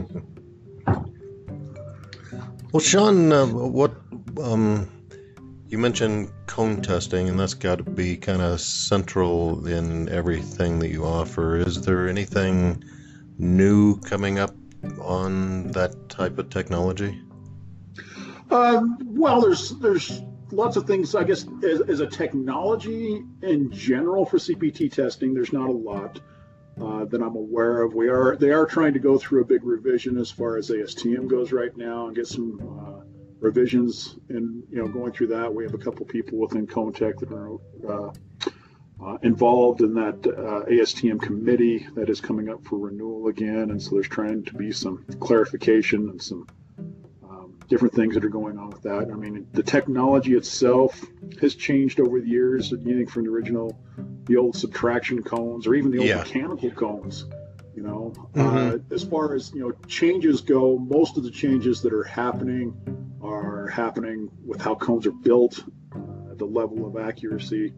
Well, 2.74 2.80
Sean, 2.80 3.34
uh, 3.34 3.48
what 3.48 3.92
um, 4.42 4.90
you 5.68 5.78
mentioned 5.78 6.32
cone 6.48 6.82
testing, 6.82 7.28
and 7.28 7.38
that's 7.38 7.54
got 7.54 7.80
to 7.80 7.84
be 7.84 8.16
kind 8.16 8.42
of 8.42 8.62
central 8.62 9.68
in 9.68 10.08
everything 10.08 10.80
that 10.80 10.88
you 10.88 11.04
offer. 11.04 11.58
Is 11.58 11.82
there 11.82 12.08
anything 12.08 12.82
new 13.38 14.00
coming 14.00 14.40
up 14.40 14.56
on 15.02 15.68
that 15.74 16.08
type 16.08 16.38
of 16.38 16.50
technology? 16.50 17.22
Uh, 18.52 18.86
well, 19.06 19.42
there's 19.42 19.70
there's 19.80 20.22
lots 20.52 20.76
of 20.76 20.86
things. 20.86 21.16
I 21.16 21.24
guess 21.24 21.46
as, 21.64 21.82
as, 21.82 22.00
a 22.02 22.08
technology 22.08 23.24
in 23.42 23.72
general 23.72 24.26
for 24.26 24.38
CPT 24.38 24.92
testing, 24.92 25.34
there's 25.34 25.54
not 25.54 25.70
a 25.70 25.74
lot. 25.74 26.20
uh, 26.80 27.06
that 27.06 27.22
I'm 27.22 27.36
aware 27.36 27.82
of. 27.82 27.94
We 27.94 28.10
are 28.10 28.36
they 28.36 28.52
are 28.52 28.66
trying 28.66 28.94
to 28.94 29.00
go 29.00 29.18
through 29.18 29.42
a 29.42 29.46
big 29.46 29.64
revision 29.64 30.18
as 30.18 30.32
far 30.32 30.58
as 30.58 30.70
ASTM 30.70 31.28
goes 31.28 31.52
right 31.52 31.76
now 31.76 32.08
and 32.08 32.16
get 32.16 32.28
some 32.28 32.60
uh, 32.62 33.04
revisions. 33.40 34.18
And 34.30 34.64
you 34.70 34.78
know, 34.78 34.88
going 34.88 35.12
through 35.12 35.28
that, 35.28 35.54
we 35.54 35.64
have 35.64 35.74
a 35.74 35.78
couple 35.78 36.06
people 36.06 36.40
within 36.40 36.68
ConeTec 36.68 37.20
that 37.20 37.32
are 37.32 37.58
uh, 37.90 38.12
uh, 39.04 39.18
involved 39.24 39.82
in 39.82 39.94
that 39.96 40.26
uh, 40.26 40.70
ASTM 40.70 41.22
committee 41.22 41.88
that 41.96 42.10
is 42.10 42.22
coming 42.22 42.50
up 42.50 42.64
for 42.66 42.78
renewal 42.78 43.28
again. 43.28 43.72
And 43.72 43.82
so 43.82 43.92
there's 43.92 44.08
trying 44.08 44.44
to 44.46 44.54
be 44.54 44.72
some 44.72 45.06
clarification 45.20 46.10
and 46.10 46.22
some 46.22 46.48
different 47.72 47.94
things 47.94 48.14
that 48.16 48.26
are 48.26 48.30
going 48.30 48.58
on 48.60 48.70
with 48.70 48.82
that. 48.82 49.10
I 49.10 49.16
mean, 49.16 49.48
the 49.54 49.64
technology 49.64 50.34
itself 50.34 51.02
has 51.40 51.56
changed 51.56 52.02
over 52.02 52.20
the 52.20 52.28
years. 52.28 52.70
You 52.70 52.78
Anything 52.82 53.08
from 53.08 53.24
the 53.24 53.32
original, 53.32 53.80
the 54.26 54.36
old 54.36 54.58
subtraction 54.58 55.24
cones, 55.24 55.66
or 55.66 55.74
even 55.74 55.90
the 55.90 56.00
old 56.00 56.10
Yeah. 56.10 56.18
mechanical 56.18 56.70
cones. 56.72 57.28
You 57.74 57.84
know, 57.84 58.14
Mhm. 58.36 58.74
uh, 58.74 58.94
as 58.94 59.04
far 59.04 59.34
as 59.34 59.54
you 59.56 59.62
know, 59.62 59.72
changes 59.88 60.42
go. 60.42 60.78
Most 60.78 61.16
of 61.16 61.24
the 61.24 61.32
changes 61.32 61.82
that 61.84 61.94
are 61.94 62.04
happening 62.04 62.76
are 63.22 63.68
happening 63.68 64.30
with 64.46 64.60
how 64.60 64.76
cones 64.76 65.08
are 65.08 65.14
built, 65.14 65.64
uh, 65.96 66.36
the 66.36 66.46
level 66.46 66.86
of 66.86 66.98
accuracy 66.98 67.72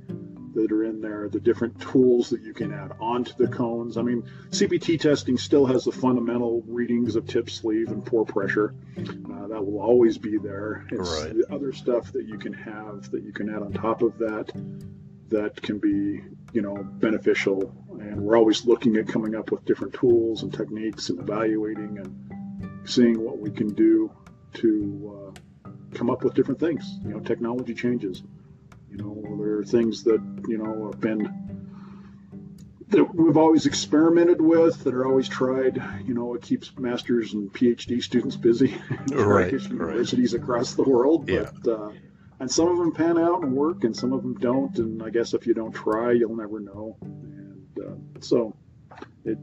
that 0.55 0.72
are 0.72 0.83
in 0.83 1.01
there, 1.01 1.29
the 1.29 1.39
different 1.39 1.79
tools 1.81 2.29
that 2.29 2.41
you 2.41 2.53
can 2.53 2.74
add 2.74 2.91
onto 3.00 3.33
the 3.38 3.48
cones. 3.48 3.98
I 3.98 4.01
mean, 4.01 4.24
CPT 4.50 5.00
testing 5.00 5.38
still 5.38 5.65
has 5.65 5.86
the 5.86 5.91
fundamental 5.91 6.63
readings 6.67 7.15
of 7.15 7.27
tip 7.27 7.50
sleeve 7.50 7.89
and 7.89 8.05
pore 8.05 8.25
pressure. 8.25 8.74
Uh, 8.98 9.48
that 9.48 9.65
will 9.65 9.79
always 9.79 10.17
be 10.17 10.38
there. 10.38 10.86
It's 10.91 11.24
Right. 11.24 11.36
the 11.36 11.53
other 11.53 11.74
stuff 11.74 12.12
that 12.13 12.25
you 12.25 12.38
can 12.38 12.53
have 12.53 13.10
that 13.12 13.24
you 13.24 13.31
can 13.31 13.50
add 13.50 13.62
on 13.63 13.74
top 13.74 14.01
of 14.01 14.17
that 14.19 14.51
that 15.29 15.62
can 15.62 15.79
be, 15.79 16.22
you 16.51 16.62
know, 16.62 16.75
beneficial. 17.00 17.74
And 18.00 18.22
we're 18.22 18.38
always 18.38 18.65
looking 18.65 18.98
at 18.98 19.07
coming 19.07 19.36
up 19.36 19.51
with 19.51 19.65
different 19.65 19.93
tools 19.93 20.43
and 20.43 20.53
techniques 20.53 21.10
and 21.10 21.19
evaluating 21.19 21.98
and 21.98 22.79
seeing 22.88 23.19
what 23.24 23.39
we 23.39 23.50
can 23.50 23.69
do 23.74 24.12
to 24.53 25.31
uh, 25.65 25.69
come 25.95 26.10
up 26.10 26.24
with 26.24 26.33
different 26.36 26.60
things. 26.60 27.00
You 27.03 27.12
know, 27.12 27.19
technology 27.19 27.74
changes. 27.74 28.22
You 28.91 28.98
know, 28.98 29.22
things 29.62 30.03
that 30.05 30.22
you 30.48 30.57
know 30.57 30.89
have 30.91 31.00
been 31.00 31.53
that 32.93 33.15
we've 33.15 33.38
always 33.38 33.65
experimented 33.65 34.39
with 34.39 34.83
that 34.83 34.93
are 34.93 35.05
always 35.05 35.27
tried. 35.27 35.81
You 36.05 36.13
know, 36.13 36.36
it 36.36 36.41
keeps 36.41 36.72
masters 36.77 37.33
and 37.33 37.51
PhD 37.51 38.01
students 38.01 38.36
busy 38.36 38.75
Right, 39.12 39.51
right. 39.51 39.62
universities 39.62 40.33
across 40.33 40.74
the 40.74 40.83
world. 40.83 41.29
Yeah. 41.29 41.50
But, 41.63 41.72
uh, 41.72 41.91
and 42.39 42.51
some 42.51 42.67
of 42.67 42.77
them 42.77 42.91
pan 42.91 43.17
out 43.17 43.43
and 43.43 43.53
work, 43.53 43.83
and 43.83 43.95
some 43.95 44.13
of 44.13 44.22
them 44.22 44.36
don't. 44.36 44.77
And 44.77 45.01
I 45.01 45.10
guess 45.10 45.33
if 45.33 45.48
you 45.48 45.53
don't 45.53 45.72
try, 45.72 46.12
you'll 46.12 46.36
never 46.36 46.60
know. 46.60 46.98
And 47.01 47.67
uh, 47.79 48.19
so, 48.19 48.55
it. 49.25 49.38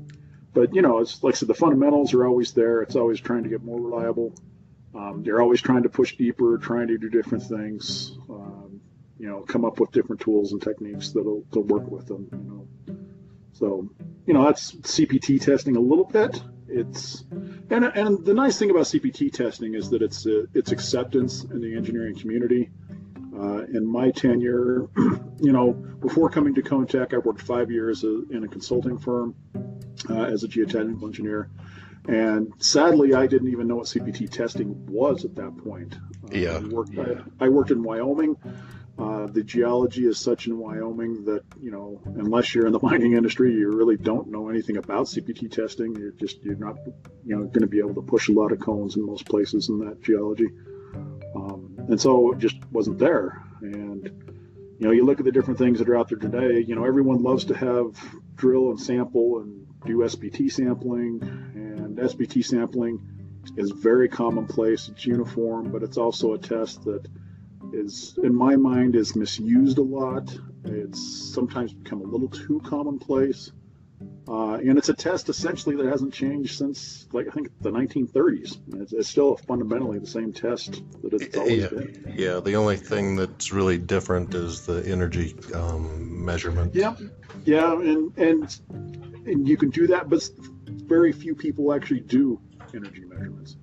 But 0.52 0.74
you 0.74 0.82
know, 0.82 0.98
it's 0.98 1.22
like 1.22 1.34
I 1.34 1.38
said, 1.38 1.48
the 1.48 1.54
fundamentals 1.54 2.12
are 2.14 2.26
always 2.26 2.52
there. 2.52 2.82
It's 2.82 2.96
always 2.96 3.20
trying 3.20 3.44
to 3.44 3.48
get 3.48 3.62
more 3.62 3.80
reliable. 3.80 4.34
Um, 4.94 5.22
they're 5.24 5.40
always 5.40 5.62
trying 5.62 5.84
to 5.84 5.88
push 5.88 6.16
deeper, 6.16 6.58
trying 6.58 6.88
to 6.88 6.98
do 6.98 7.08
different 7.08 7.44
things. 7.44 8.18
Um, 8.28 8.69
you 9.20 9.28
know, 9.28 9.40
come 9.42 9.66
up 9.66 9.78
with 9.78 9.92
different 9.92 10.22
tools 10.22 10.52
and 10.52 10.62
techniques 10.62 11.10
that'll 11.10 11.44
to 11.52 11.60
work 11.60 11.86
with 11.90 12.06
them. 12.06 12.26
You 12.32 12.38
know, 12.38 12.96
so 13.52 13.90
you 14.26 14.32
know 14.32 14.44
that's 14.44 14.72
CPT 14.72 15.38
testing 15.40 15.76
a 15.76 15.80
little 15.80 16.06
bit. 16.06 16.42
It's 16.66 17.24
and 17.68 17.84
and 17.84 18.24
the 18.24 18.32
nice 18.32 18.58
thing 18.58 18.70
about 18.70 18.84
CPT 18.84 19.30
testing 19.30 19.74
is 19.74 19.90
that 19.90 20.00
it's 20.00 20.26
uh, 20.26 20.46
its 20.54 20.72
acceptance 20.72 21.44
in 21.44 21.60
the 21.60 21.76
engineering 21.76 22.18
community. 22.18 22.70
Uh, 23.38 23.64
in 23.74 23.86
my 23.86 24.10
tenure, 24.10 24.88
you 25.40 25.52
know, 25.52 25.72
before 25.72 26.28
coming 26.28 26.54
to 26.54 26.62
ConeTec, 26.62 27.14
I 27.14 27.18
worked 27.18 27.42
five 27.42 27.70
years 27.70 28.02
uh, 28.04 28.22
in 28.30 28.44
a 28.44 28.48
consulting 28.48 28.98
firm 28.98 29.34
uh, 30.08 30.24
as 30.24 30.44
a 30.44 30.48
geotechnical 30.48 31.04
engineer. 31.04 31.48
And 32.08 32.52
sadly, 32.58 33.14
I 33.14 33.26
didn't 33.26 33.48
even 33.48 33.68
know 33.68 33.76
what 33.76 33.86
CPT 33.86 34.28
testing 34.30 34.86
was 34.86 35.24
at 35.24 35.34
that 35.36 35.56
point. 35.58 35.94
Uh, 36.24 36.34
Yeah. 36.34 36.56
I 36.56 36.60
worked, 36.60 36.98
I, 36.98 37.44
I 37.44 37.48
worked 37.48 37.70
in 37.70 37.82
Wyoming. 37.82 38.36
Uh, 39.00 39.26
the 39.26 39.42
geology 39.42 40.06
is 40.06 40.18
such 40.18 40.46
in 40.46 40.58
Wyoming 40.58 41.24
that, 41.24 41.42
you 41.58 41.70
know, 41.70 42.02
unless 42.04 42.54
you're 42.54 42.66
in 42.66 42.72
the 42.72 42.80
mining 42.82 43.14
industry, 43.14 43.52
you 43.54 43.70
really 43.70 43.96
don't 43.96 44.28
know 44.28 44.50
anything 44.50 44.76
about 44.76 45.06
CPT 45.06 45.50
testing. 45.50 45.96
You're 45.96 46.12
just, 46.12 46.42
you're 46.42 46.56
not, 46.56 46.76
you 47.24 47.34
know, 47.34 47.44
going 47.44 47.62
to 47.62 47.66
be 47.66 47.78
able 47.78 47.94
to 47.94 48.02
push 48.02 48.28
a 48.28 48.32
lot 48.32 48.52
of 48.52 48.60
cones 48.60 48.96
in 48.96 49.06
most 49.06 49.26
places 49.26 49.70
in 49.70 49.78
that 49.86 50.02
geology. 50.02 50.48
Um, 51.34 51.76
and 51.88 51.98
so 51.98 52.32
it 52.32 52.38
just 52.38 52.56
wasn't 52.72 52.98
there. 52.98 53.42
And, 53.62 54.04
you 54.78 54.86
know, 54.86 54.90
you 54.90 55.06
look 55.06 55.18
at 55.18 55.24
the 55.24 55.32
different 55.32 55.58
things 55.58 55.78
that 55.78 55.88
are 55.88 55.96
out 55.96 56.08
there 56.08 56.18
today, 56.18 56.60
you 56.60 56.74
know, 56.74 56.84
everyone 56.84 57.22
loves 57.22 57.46
to 57.46 57.54
have 57.54 57.96
drill 58.36 58.68
and 58.70 58.78
sample 58.78 59.40
and 59.40 59.66
do 59.86 59.98
SPT 60.08 60.52
sampling. 60.52 61.22
And 61.54 61.96
SPT 62.10 62.44
sampling 62.44 63.00
is 63.56 63.70
very 63.70 64.08
commonplace. 64.08 64.88
It's 64.88 65.06
uniform, 65.06 65.70
but 65.72 65.82
it's 65.82 65.96
also 65.96 66.34
a 66.34 66.38
test 66.38 66.84
that 66.84 67.06
is, 67.72 68.18
in 68.22 68.34
my 68.34 68.56
mind, 68.56 68.96
is 68.96 69.16
misused 69.16 69.78
a 69.78 69.82
lot. 69.82 70.36
It's 70.64 71.32
sometimes 71.34 71.72
become 71.72 72.00
a 72.00 72.04
little 72.04 72.28
too 72.28 72.60
commonplace. 72.64 73.52
Uh, 74.28 74.54
and 74.54 74.78
it's 74.78 74.88
a 74.88 74.94
test 74.94 75.28
essentially 75.28 75.76
that 75.76 75.86
hasn't 75.86 76.14
changed 76.14 76.56
since, 76.56 77.06
like, 77.12 77.26
I 77.26 77.30
think 77.30 77.50
the 77.60 77.70
1930s. 77.70 78.58
It's, 78.80 78.92
it's 78.92 79.08
still 79.08 79.36
fundamentally 79.36 79.98
the 79.98 80.06
same 80.06 80.32
test 80.32 80.82
that 81.02 81.12
it's 81.12 81.36
always 81.36 81.62
Yeah. 81.62 81.68
been. 81.68 82.14
Yeah, 82.16 82.40
the 82.40 82.54
only 82.54 82.76
thing 82.76 83.16
that's 83.16 83.52
really 83.52 83.76
different 83.78 84.34
is 84.34 84.66
the 84.66 84.86
energy 84.86 85.34
um, 85.54 86.24
measurement. 86.24 86.74
Yeah, 86.74 86.94
yeah, 87.44 87.72
and 87.72 88.16
and 88.18 88.60
and 89.26 89.48
you 89.48 89.56
can 89.56 89.70
do 89.70 89.86
that, 89.88 90.08
but 90.08 90.28
very 90.86 91.12
few 91.12 91.34
people 91.34 91.72
actually 91.72 92.00
do 92.00 92.40
energy 92.74 93.04
measurements. 93.04 93.56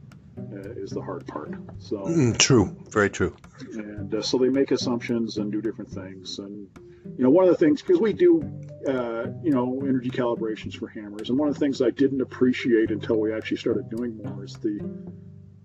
Uh, 0.54 0.60
is 0.82 0.92
the 0.92 1.02
hard 1.02 1.26
part. 1.28 1.54
So 1.78 1.98
Mm, 1.98 2.38
true, 2.38 2.74
very 2.90 3.10
true. 3.10 3.36
and 3.74 4.14
uh, 4.16 4.22
so 4.22 4.38
they 4.38 4.48
make 4.50 4.72
assumptions 4.72 5.38
and 5.38 5.52
do 5.52 5.62
different 5.62 5.92
things. 5.92 6.40
And 6.40 6.68
you 7.18 7.24
know, 7.24 7.30
one 7.30 7.44
of 7.46 7.50
the 7.52 7.58
things 7.58 7.82
because 7.82 8.00
we 8.00 8.14
do, 8.14 8.42
uh, 8.88 9.26
you 9.44 9.52
know, 9.52 9.82
energy 9.86 10.10
calibrations 10.10 10.74
for 10.76 10.88
hammers, 10.88 11.30
and 11.30 11.38
one 11.38 11.50
of 11.50 11.54
the 11.56 11.60
things 11.60 11.82
I 11.82 11.90
didn't 11.90 12.22
appreciate 12.22 12.92
until 12.92 13.20
we 13.20 13.34
actually 13.34 13.58
started 13.58 13.90
doing 13.90 14.16
more 14.24 14.46
is 14.46 14.54
the 14.54 14.80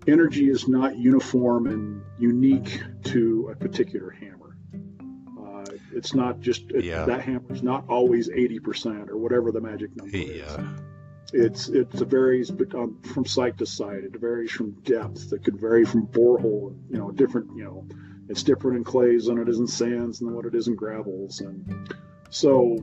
energy 0.07 0.49
is 0.49 0.67
not 0.67 0.97
uniform 0.97 1.67
and 1.67 2.01
unique 2.19 2.81
to 3.05 3.49
a 3.51 3.55
particular 3.55 4.09
hammer. 4.09 4.57
Uh, 5.39 5.77
it's 5.93 6.13
not 6.13 6.41
just 6.41 6.71
it, 6.71 6.83
Yeah. 6.83 7.05
that 7.05 7.21
hammer 7.21 7.51
is 7.51 7.63
not 7.63 7.85
always 7.87 8.27
80% 8.29 9.09
or 9.09 9.17
whatever 9.17 9.51
the 9.51 9.61
magic 9.61 9.95
number 9.95 10.15
is 10.17 10.37
Yeah, 10.39 10.75
it's 11.31 11.69
it 11.69 11.91
varies 11.91 12.51
but 12.51 12.73
um, 12.75 13.01
from 13.01 13.25
site 13.25 13.57
to 13.59 13.65
site. 13.65 14.03
It 14.03 14.15
varies 14.19 14.51
from 14.51 14.71
depth. 14.81 15.31
It 15.31 15.43
could 15.43 15.59
vary 15.59 15.85
from 15.85 16.07
borehole. 16.07 16.75
You 16.89 16.97
know, 16.97 17.11
different. 17.11 17.55
You 17.55 17.63
know, 17.63 17.87
it's 18.29 18.43
different 18.43 18.77
in 18.77 18.83
clays 18.83 19.25
than 19.25 19.37
it 19.37 19.49
is 19.49 19.59
in 19.59 19.67
sands 19.67 20.21
and 20.21 20.33
what 20.33 20.45
it 20.45 20.55
is 20.55 20.67
in 20.67 20.75
gravels. 20.75 21.41
And 21.41 21.93
so, 22.29 22.77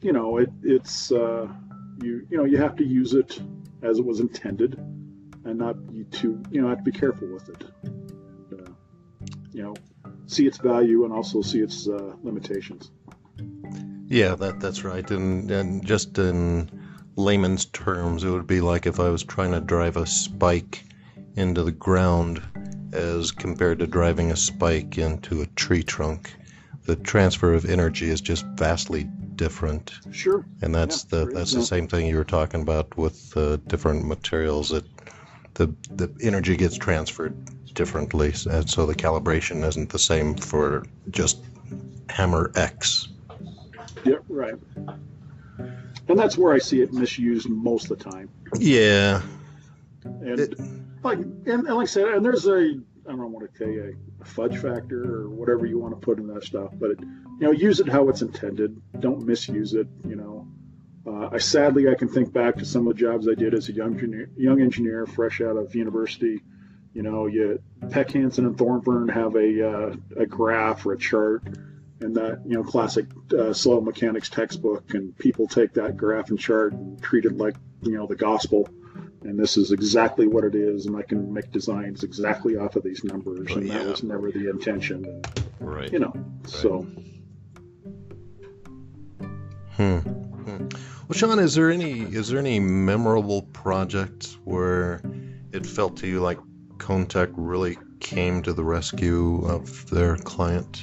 you 0.00 0.12
know, 0.12 0.38
it 0.38 0.50
it's 0.62 1.12
uh, 1.12 1.48
you 2.02 2.26
you 2.30 2.36
know 2.36 2.44
you 2.44 2.58
have 2.58 2.76
to 2.76 2.84
use 2.84 3.14
it 3.14 3.40
as 3.82 3.98
it 3.98 4.04
was 4.04 4.20
intended, 4.20 4.74
and 5.44 5.58
not 5.58 5.76
you 5.92 6.04
too 6.04 6.42
you 6.50 6.62
know 6.62 6.68
have 6.68 6.78
to 6.78 6.84
be 6.84 6.92
careful 6.92 7.28
with 7.28 7.48
it. 7.48 7.64
And, 7.82 8.60
uh, 8.60 8.72
you 9.52 9.62
know, 9.62 9.74
see 10.26 10.46
its 10.46 10.58
value 10.58 11.04
and 11.04 11.12
also 11.12 11.42
see 11.42 11.60
its 11.60 11.88
uh, 11.88 12.14
limitations. 12.22 12.90
yeah, 14.08 14.34
that 14.34 14.60
that's 14.60 14.84
right. 14.84 15.08
And 15.10 15.50
and 15.50 15.84
just 15.84 16.18
in 16.18 16.70
layman's 17.16 17.64
terms, 17.66 18.24
it 18.24 18.30
would 18.30 18.46
be 18.46 18.60
like 18.60 18.86
if 18.86 19.00
I 19.00 19.08
was 19.08 19.24
trying 19.24 19.52
to 19.52 19.60
drive 19.60 19.96
a 19.96 20.06
spike 20.06 20.84
into 21.34 21.62
the 21.62 21.72
ground, 21.72 22.42
as 22.92 23.30
compared 23.30 23.78
to 23.80 23.86
driving 23.86 24.30
a 24.30 24.36
spike 24.36 24.98
into 24.98 25.42
a 25.42 25.46
tree 25.46 25.82
trunk. 25.82 26.34
The 26.84 26.96
transfer 26.96 27.52
of 27.52 27.64
energy 27.64 28.08
is 28.10 28.20
just 28.20 28.46
vastly 28.54 29.04
different. 29.34 29.92
Sure. 30.12 30.46
And 30.62 30.74
that's 30.74 31.04
Yeah, 31.10 31.24
the 31.24 31.30
that's 31.32 31.52
the 31.52 31.62
same 31.62 31.88
thing 31.88 32.06
you 32.06 32.16
were 32.16 32.24
talking 32.24 32.62
about 32.62 32.96
with 32.96 33.36
uh, 33.36 33.56
different 33.66 34.06
materials 34.06 34.68
that 34.70 34.84
the 35.54 35.74
the 35.90 36.14
energy 36.22 36.56
gets 36.56 36.76
transferred 36.78 37.34
differently, 37.74 38.32
and 38.50 38.70
so 38.70 38.86
the 38.86 38.94
calibration 38.94 39.66
isn't 39.66 39.90
the 39.90 39.98
same 39.98 40.34
for 40.34 40.84
just 41.10 41.44
hammer 42.08 42.50
X. 42.54 43.08
Yeah. 44.04 44.16
Right. 44.28 44.54
And 46.08 46.18
that's 46.18 46.38
where 46.38 46.52
I 46.52 46.58
see 46.58 46.80
it 46.82 46.92
misused 46.92 47.48
most 47.48 47.90
of 47.90 47.98
the 47.98 48.04
time. 48.10 48.28
Yeah, 48.58 49.22
And 50.04 50.40
It- 50.40 50.58
like 51.02 51.18
and, 51.18 51.46
and 51.46 51.64
like 51.68 51.82
I 51.82 51.84
said, 51.86 52.08
and 52.08 52.24
there's 52.24 52.46
a 52.46 52.80
I 53.08 53.10
don't 53.10 53.30
want 53.32 53.48
to 53.52 53.56
say 53.58 53.76
a, 53.76 53.90
a 54.20 54.24
fudge 54.24 54.58
factor 54.58 55.04
or 55.22 55.28
whatever 55.30 55.64
you 55.66 55.78
want 55.78 55.94
to 55.94 56.00
put 56.04 56.18
in 56.18 56.26
that 56.28 56.42
stuff, 56.42 56.72
but 56.80 56.90
it, 56.92 57.00
you 57.00 57.38
know, 57.46 57.52
use 57.52 57.78
it 57.78 57.88
how 57.88 58.08
it's 58.08 58.22
intended. 58.22 58.80
Don't 58.98 59.24
misuse 59.24 59.74
it. 59.74 59.86
You 60.08 60.16
know, 60.16 60.48
uh, 61.06 61.28
I 61.32 61.38
sadly 61.38 61.88
I 61.88 61.94
can 61.94 62.08
think 62.08 62.32
back 62.32 62.56
to 62.56 62.64
some 62.64 62.88
of 62.88 62.96
the 62.96 63.00
jobs 63.00 63.28
I 63.28 63.34
did 63.34 63.54
as 63.54 63.68
a 63.68 63.72
young 63.72 63.94
engineer, 63.94 64.28
young 64.36 64.60
engineer 64.60 65.06
fresh 65.06 65.40
out 65.40 65.56
of 65.56 65.74
university. 65.76 66.42
You 66.94 67.02
know, 67.02 67.26
you 67.26 67.60
Peck 67.90 68.10
Hanson 68.10 68.46
and 68.46 68.58
Thornburn 68.58 69.06
have 69.08 69.36
a 69.36 69.68
uh, 69.70 69.96
a 70.16 70.26
graph 70.26 70.84
or 70.86 70.94
a 70.94 70.98
chart, 70.98 71.44
and 72.06 72.14
that 72.14 72.40
you 72.46 72.54
know 72.56 72.62
classic 72.62 73.06
uh, 73.36 73.52
soil 73.52 73.80
mechanics 73.80 74.30
textbook, 74.30 74.94
and 74.94 75.16
people 75.18 75.46
take 75.46 75.74
that 75.74 75.96
graph 75.96 76.30
and 76.30 76.38
chart 76.38 76.72
and 76.72 77.02
treat 77.02 77.24
it 77.24 77.36
like 77.36 77.56
you 77.82 77.92
know 77.92 78.06
the 78.06 78.16
gospel. 78.16 78.68
And 79.22 79.36
this 79.36 79.56
is 79.56 79.72
exactly 79.72 80.28
what 80.28 80.44
it 80.44 80.54
is, 80.54 80.86
and 80.86 80.96
I 80.96 81.02
can 81.02 81.32
make 81.32 81.50
designs 81.50 82.04
exactly 82.04 82.56
off 82.56 82.76
of 82.76 82.84
these 82.84 83.02
numbers, 83.02 83.50
and 83.56 83.68
that 83.70 83.84
was 83.84 84.02
never 84.04 84.30
the 84.30 84.48
intention. 84.48 85.04
And, 85.04 85.26
Right. 85.58 85.92
you 85.92 85.98
know, 85.98 86.12
so 86.46 86.86
Hmm. 89.76 89.98
Hmm. 89.98 90.68
Well, 91.08 91.12
Sean, 91.12 91.38
is 91.38 91.54
there 91.54 91.70
any 91.70 92.02
is 92.02 92.28
there 92.28 92.38
any 92.38 92.60
memorable 92.60 93.42
projects 93.52 94.38
where 94.44 95.02
it 95.52 95.66
felt 95.66 95.96
to 95.98 96.06
you 96.06 96.20
like 96.20 96.38
ConeTec 96.78 97.32
really 97.36 97.78
came 98.00 98.42
to 98.42 98.52
the 98.52 98.64
rescue 98.64 99.44
of 99.44 99.90
their 99.90 100.16
client? 100.16 100.82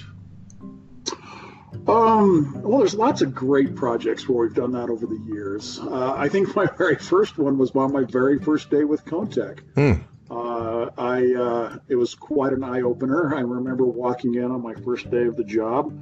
Um, 1.88 2.62
well, 2.62 2.80
there's 2.80 2.96
lots 2.96 3.22
of 3.22 3.34
great 3.34 3.76
projects 3.76 4.28
where 4.28 4.46
we've 4.46 4.56
done 4.56 4.72
that 4.74 4.90
over 4.90 5.06
the 5.06 5.20
years. 5.28 5.80
Uh, 5.80 6.14
I 6.16 6.30
think 6.30 6.56
my 6.56 6.66
very 6.66 6.96
first 6.96 7.38
one 7.38 7.58
was 7.58 7.72
on 7.72 7.92
my 7.92 8.04
very 8.04 8.40
first 8.40 8.70
day 8.70 8.84
with 8.84 9.06
ConeTec. 9.06 9.60
Hmm. 9.76 10.02
Uh, 10.32 10.90
I 10.98 11.34
uh, 11.34 11.78
it 11.88 11.96
was 11.96 12.16
quite 12.16 12.54
an 12.54 12.64
eye 12.64 12.82
opener. 12.82 13.36
I 13.36 13.42
remember 13.42 13.86
walking 13.86 14.36
in 14.36 14.46
on 14.46 14.62
my 14.62 14.74
first 14.74 15.12
day 15.12 15.26
of 15.26 15.36
the 15.36 15.44
job, 15.44 15.94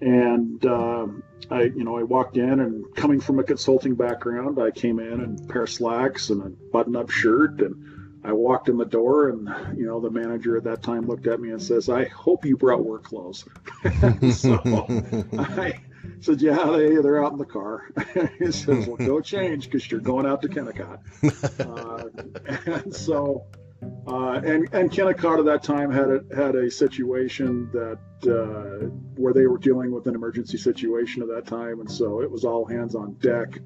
and 0.00 0.64
um 0.66 1.22
I, 1.50 1.62
you 1.62 1.84
know, 1.84 1.98
I 1.98 2.02
walked 2.02 2.36
in 2.36 2.60
and 2.60 2.84
coming 2.94 3.20
from 3.20 3.38
a 3.38 3.44
consulting 3.44 3.94
background, 3.94 4.58
I 4.60 4.70
came 4.70 4.98
in 4.98 5.20
in 5.20 5.38
a 5.42 5.52
pair 5.52 5.64
of 5.64 5.70
slacks 5.70 6.30
and 6.30 6.42
a 6.42 6.48
button-up 6.48 7.10
shirt, 7.10 7.60
and 7.60 8.01
I 8.24 8.32
walked 8.32 8.68
in 8.68 8.76
the 8.76 8.84
door, 8.84 9.28
and 9.28 9.48
you 9.76 9.86
know, 9.86 10.00
the 10.00 10.10
manager 10.10 10.56
at 10.56 10.64
that 10.64 10.82
time 10.82 11.06
looked 11.06 11.26
at 11.26 11.40
me 11.40 11.50
and 11.50 11.62
says, 11.62 11.88
"I 11.88 12.04
hope 12.04 12.44
you 12.44 12.56
brought 12.56 12.84
work 12.84 13.04
clothes." 13.04 13.44
so 14.32 14.60
I 15.38 15.80
said, 16.20 16.40
"Yeah, 16.40 16.64
they 16.76 16.96
they're 16.96 17.24
out 17.24 17.32
in 17.32 17.38
the 17.38 17.44
car." 17.44 17.90
he 18.38 18.52
says, 18.52 18.86
"Well, 18.86 18.96
go 18.96 19.20
change 19.20 19.64
because 19.64 19.90
you're 19.90 20.00
going 20.00 20.26
out 20.26 20.42
to 20.42 20.48
Kennecott." 20.48 21.00
uh, 21.60 22.72
and 22.72 22.94
so, 22.94 23.46
uh, 24.06 24.40
and 24.44 24.68
and 24.72 24.90
Kennecott 24.90 25.40
at 25.40 25.44
that 25.46 25.64
time 25.64 25.90
had 25.90 26.08
a 26.08 26.20
had 26.34 26.54
a 26.54 26.70
situation 26.70 27.70
that 27.72 27.98
uh, 28.30 28.86
where 29.16 29.32
they 29.32 29.46
were 29.46 29.58
dealing 29.58 29.90
with 29.90 30.06
an 30.06 30.14
emergency 30.14 30.58
situation 30.58 31.22
at 31.22 31.28
that 31.28 31.46
time, 31.46 31.80
and 31.80 31.90
so 31.90 32.22
it 32.22 32.30
was 32.30 32.44
all 32.44 32.64
hands 32.66 32.94
on 32.94 33.14
deck. 33.14 33.58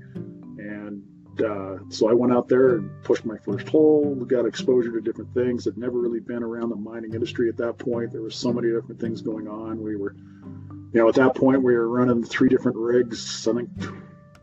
Uh, 1.40 1.78
so 1.88 2.09
I 2.09 2.12
went 2.12 2.33
out 2.33 2.49
there 2.49 2.76
and 2.76 3.02
pushed 3.02 3.25
my 3.25 3.37
first 3.38 3.69
hole. 3.69 4.14
Got 4.14 4.47
exposure 4.47 4.93
to 4.93 5.00
different 5.00 5.33
things. 5.35 5.66
I'd 5.66 5.76
never 5.76 5.99
really 5.99 6.21
been 6.21 6.43
around 6.43 6.71
the 6.71 6.76
mining 6.76 7.14
industry 7.14 7.49
at 7.49 7.57
that 7.59 7.78
point. 7.78 8.12
There 8.12 8.23
were 8.23 8.31
so 8.31 8.52
many 8.52 8.69
different 8.69 9.00
things 9.00 9.23
going 9.23 9.49
on. 9.49 9.83
We 9.83 9.97
were, 9.97 10.14
you 10.14 11.00
know, 11.00 11.09
at 11.09 11.14
that 11.16 11.35
point 11.35 11.62
we 11.62 11.75
were 11.75 11.88
running 11.88 12.25
three 12.25 12.49
different 12.49 12.76
rigs. 12.76 13.47
I 13.47 13.52
think, 13.52 13.69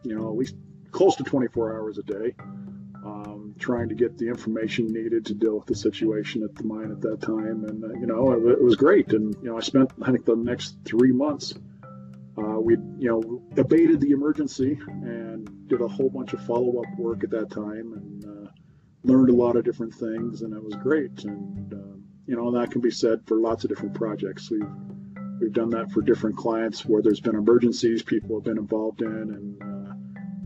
you 0.03 0.15
know, 0.15 0.29
at 0.29 0.37
least 0.37 0.55
close 0.91 1.15
to 1.15 1.23
24 1.23 1.75
hours 1.75 1.97
a 1.97 2.03
day 2.03 2.35
um, 3.05 3.55
trying 3.59 3.89
to 3.89 3.95
get 3.95 4.17
the 4.17 4.27
information 4.27 4.91
needed 4.91 5.25
to 5.25 5.33
deal 5.33 5.57
with 5.57 5.65
the 5.65 5.75
situation 5.75 6.43
at 6.43 6.55
the 6.55 6.63
mine 6.63 6.91
at 6.91 7.01
that 7.01 7.21
time. 7.21 7.65
And, 7.65 7.83
uh, 7.83 7.99
you 7.99 8.07
know, 8.07 8.31
it, 8.31 8.51
it 8.53 8.63
was 8.63 8.75
great. 8.75 9.11
And, 9.13 9.35
you 9.41 9.49
know, 9.49 9.57
I 9.57 9.61
spent, 9.61 9.91
I 10.01 10.11
think, 10.11 10.25
the 10.25 10.35
next 10.35 10.77
three 10.85 11.11
months, 11.11 11.53
uh, 12.37 12.59
we, 12.59 12.73
you 12.97 13.09
know, 13.09 13.41
abated 13.57 14.01
the 14.01 14.11
emergency 14.11 14.79
and 14.87 15.67
did 15.67 15.81
a 15.81 15.87
whole 15.87 16.09
bunch 16.09 16.33
of 16.33 16.43
follow 16.45 16.81
up 16.81 16.97
work 16.97 17.23
at 17.23 17.29
that 17.29 17.51
time 17.51 17.93
and 17.93 18.25
uh, 18.25 18.51
learned 19.03 19.29
a 19.29 19.33
lot 19.33 19.55
of 19.55 19.63
different 19.63 19.93
things. 19.93 20.41
And 20.41 20.53
it 20.53 20.63
was 20.63 20.75
great. 20.75 21.23
And, 21.25 21.73
uh, 21.73 21.97
you 22.25 22.35
know, 22.35 22.51
that 22.51 22.71
can 22.71 22.81
be 22.81 22.91
said 22.91 23.21
for 23.27 23.37
lots 23.37 23.63
of 23.63 23.69
different 23.69 23.93
projects. 23.93 24.49
We've, 24.49 24.65
we've 25.39 25.53
done 25.53 25.69
that 25.71 25.91
for 25.91 26.01
different 26.01 26.35
clients 26.35 26.85
where 26.85 27.01
there's 27.01 27.19
been 27.19 27.35
emergencies 27.35 28.01
people 28.01 28.37
have 28.37 28.45
been 28.45 28.57
involved 28.57 29.01
in. 29.01 29.07
And, 29.07 29.61
uh, 29.61 29.93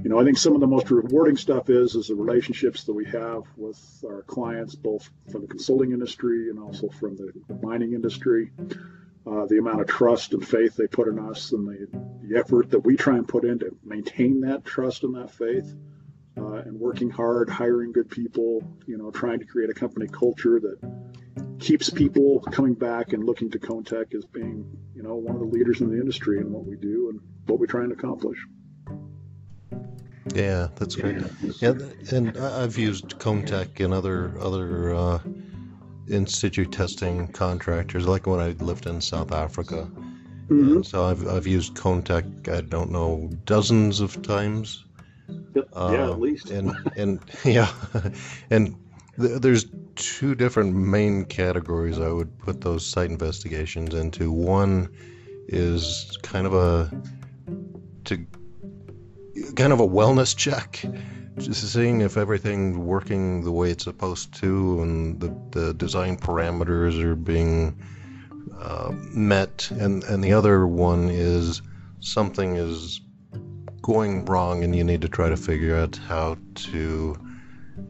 you 0.04 0.10
know, 0.10 0.20
I 0.20 0.26
think 0.26 0.38
some 0.38 0.56
of 0.56 0.60
the 0.60 0.68
most 0.68 0.92
rewarding 0.92 1.38
stuff 1.38 1.70
is 1.70 1.96
is 1.96 2.08
the 2.08 2.16
relationships 2.16 2.84
that 2.84 2.94
we 2.94 3.06
have 3.06 3.44
with 3.56 3.80
our 4.06 4.24
clients, 4.24 4.76
both 4.76 5.10
from 5.32 5.42
the 5.42 5.48
consulting 5.48 5.92
industry 5.92 6.50
and 6.50 6.60
also 6.60 6.90
from 6.90 7.16
the 7.16 7.32
mining 7.62 7.94
industry. 7.94 8.52
Uh, 9.30 9.46
the 9.48 9.58
amount 9.58 9.82
of 9.82 9.88
trust 9.88 10.32
and 10.34 10.48
faith 10.48 10.78
they 10.78 10.88
put 10.88 11.08
in 11.10 11.20
us, 11.20 11.52
and 11.52 11.68
the, 11.68 11.88
the 12.22 12.40
effort 12.40 12.70
that 12.70 12.80
we 12.80 12.96
try 12.96 13.18
and 13.18 13.28
put 13.28 13.44
in 13.44 13.60
to 13.60 13.76
maintain 13.84 14.40
that 14.40 14.64
trust 14.64 15.04
and 15.04 15.14
that 15.16 15.30
faith, 15.30 15.76
uh, 16.38 16.54
and 16.66 16.80
working 16.80 17.10
hard, 17.10 17.50
hiring 17.50 17.92
good 17.92 18.10
people. 18.10 18.64
You 18.86 18.98
know, 18.98 19.12
trying 19.12 19.40
to 19.40 19.46
create 19.46 19.70
a 19.70 19.74
company 19.74 20.08
culture 20.08 20.62
that 20.62 20.78
keeps 21.60 21.90
people 21.90 22.40
coming 22.52 22.74
back 22.74 23.12
and 23.12 23.24
looking 23.24 23.52
to 23.52 23.60
ConeTec 23.60 24.16
as 24.16 24.26
being, 24.26 24.66
you 24.96 25.04
know, 25.04 25.16
one 25.16 25.36
of 25.36 25.42
the 25.42 25.48
leaders 25.48 25.82
in 25.82 25.90
the 25.90 25.98
industry 25.98 26.40
in 26.40 26.52
what 26.52 26.66
we 26.66 26.78
do 26.78 27.10
and 27.10 27.20
what 27.48 27.60
we're 27.60 27.66
trying 27.66 27.90
to 27.90 27.96
accomplish. 27.96 28.38
Yeah, 30.34 30.68
that's 30.76 30.96
great. 30.96 31.18
Yeah, 31.60 31.74
and 32.12 32.38
I- 32.38 32.64
I've 32.64 32.78
used 32.78 33.18
ConeTec 33.20 33.84
and 33.84 33.94
other 33.94 34.34
other 34.40 34.94
uh, 34.94 35.20
in 36.10 36.26
situ 36.28 36.66
testing 36.66 37.28
contractors, 37.30 38.08
like 38.08 38.28
when 38.28 38.40
I 38.40 38.50
lived 38.64 38.86
in 38.86 39.02
South 39.02 39.32
Africa. 39.32 39.90
Mhm. 40.50 40.86
So 40.86 41.04
I've 41.06 41.28
I've 41.28 41.48
used 41.48 41.76
ConeTec. 41.76 42.48
I 42.50 42.62
don't 42.62 42.92
know 42.92 43.30
dozens 43.46 44.00
of 44.00 44.22
times. 44.22 44.86
yeah, 45.56 45.64
Uh, 45.76 46.12
at 46.14 46.20
least. 46.20 46.50
And 46.52 46.72
and 46.96 47.20
yeah, 47.46 47.72
and 48.50 48.76
th- 49.20 49.42
there's 49.42 49.66
two 49.96 50.36
different 50.36 50.74
main 50.76 51.26
categories 51.26 52.00
I 52.00 52.10
would 52.10 52.38
put 52.40 52.62
those 52.62 52.86
site 52.86 53.10
investigations 53.10 53.94
into. 53.94 54.32
One 54.32 54.90
is 55.50 56.18
kind 56.22 56.48
of 56.48 56.54
a 56.54 56.92
to 58.06 58.26
kind 59.56 59.74
of 59.74 59.80
a 59.82 59.88
wellness 59.88 60.36
check, 60.36 60.82
just 61.38 61.72
seeing 61.72 62.02
if 62.02 62.18
everything's 62.18 62.78
working 62.78 63.44
the 63.44 63.52
way 63.52 63.72
it's 63.72 63.84
supposed 63.84 64.34
to, 64.36 64.82
and 64.82 65.20
the, 65.20 65.36
the 65.52 65.74
design 65.74 66.18
parameters 66.18 67.02
are 67.02 67.16
being 67.16 67.78
uh, 68.60 68.92
met. 69.12 69.70
And 69.72 70.04
and 70.06 70.24
the 70.24 70.34
other 70.34 70.68
one 70.68 71.10
is 71.10 71.62
something 72.00 72.56
is 72.56 73.02
going 73.82 74.26
wrong, 74.26 74.64
and 74.64 74.76
you 74.76 74.84
need 74.84 75.02
to 75.02 75.10
try 75.10 75.30
to 75.30 75.38
figure 75.38 75.76
out 75.76 75.96
how 75.96 76.38
to 76.56 77.16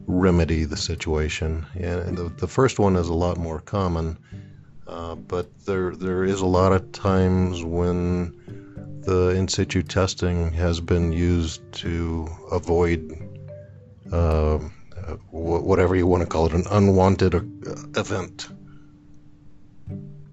remedy 0.06 0.64
the 0.64 0.76
situation. 0.76 1.66
And 1.74 2.16
the, 2.16 2.28
the 2.28 2.48
first 2.48 2.78
one 2.78 2.96
is 2.96 3.08
a 3.08 3.14
lot 3.14 3.36
more 3.38 3.60
common, 3.60 4.18
uh, 4.86 5.14
but 5.14 5.46
there 5.64 5.96
there 5.96 6.24
is 6.24 6.40
a 6.40 6.46
lot 6.46 6.72
of 6.72 6.92
times 6.92 7.64
when 7.64 8.34
the 9.04 9.30
in 9.30 9.48
situ 9.48 9.82
testing 9.82 10.52
has 10.52 10.80
been 10.80 11.12
used 11.12 11.60
to 11.72 12.28
avoid 12.50 13.27
uh, 14.12 14.58
whatever 15.30 15.96
you 15.96 16.06
want 16.06 16.22
to 16.22 16.28
call 16.28 16.46
it, 16.46 16.52
an 16.52 16.64
unwanted 16.70 17.34
uh, 17.34 17.40
event. 17.96 18.48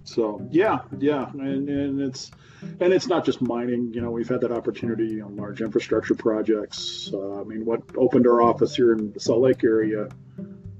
So 0.03 0.47
yeah, 0.51 0.79
yeah, 0.99 1.29
and, 1.33 1.67
and 1.67 2.01
it's 2.01 2.31
and 2.79 2.93
it's 2.93 3.07
not 3.07 3.25
just 3.25 3.41
mining. 3.41 3.91
You 3.93 4.01
know, 4.01 4.11
we've 4.11 4.29
had 4.29 4.41
that 4.41 4.51
opportunity 4.51 5.19
on 5.21 5.35
large 5.35 5.61
infrastructure 5.61 6.15
projects. 6.15 7.09
Uh, 7.13 7.41
I 7.41 7.43
mean, 7.43 7.65
what 7.65 7.81
opened 7.97 8.27
our 8.27 8.41
office 8.41 8.75
here 8.75 8.93
in 8.93 9.11
the 9.13 9.19
Salt 9.19 9.41
Lake 9.41 9.63
area 9.63 10.07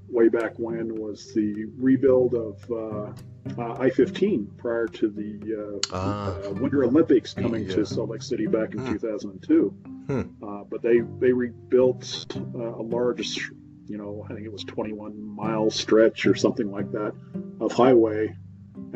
way 0.09 0.29
back 0.29 0.53
when 0.57 0.95
was 0.95 1.33
the 1.33 1.65
rebuild 1.77 2.33
of 2.35 2.71
uh, 2.71 3.11
uh, 3.61 3.73
I-15 3.79 4.57
prior 4.57 4.87
to 4.87 5.09
the 5.09 5.75
uh, 5.75 5.79
Ah. 5.93 6.35
uh, 6.47 6.51
Winter 6.53 6.83
Olympics 6.83 7.33
coming 7.33 7.63
Yeah. 7.65 7.75
to 7.75 7.85
Salt 7.85 8.09
Lake 8.09 8.21
City 8.21 8.47
back 8.47 8.73
in 8.73 8.79
Hmm. 8.79 8.93
2002. 8.93 9.69
Hmm. 10.07 10.21
Uh, 10.43 10.63
but 10.69 10.81
they 10.81 11.01
they 11.19 11.31
rebuilt 11.33 12.25
uh, 12.55 12.75
a 12.75 12.81
large, 12.83 13.51
you 13.87 13.97
know, 13.97 14.25
I 14.29 14.33
think 14.33 14.45
it 14.45 14.51
was 14.51 14.63
21 14.63 15.19
mile 15.21 15.69
stretch 15.71 16.25
or 16.27 16.35
something 16.35 16.69
like 16.71 16.91
that 16.91 17.13
of 17.59 17.71
highway. 17.71 18.35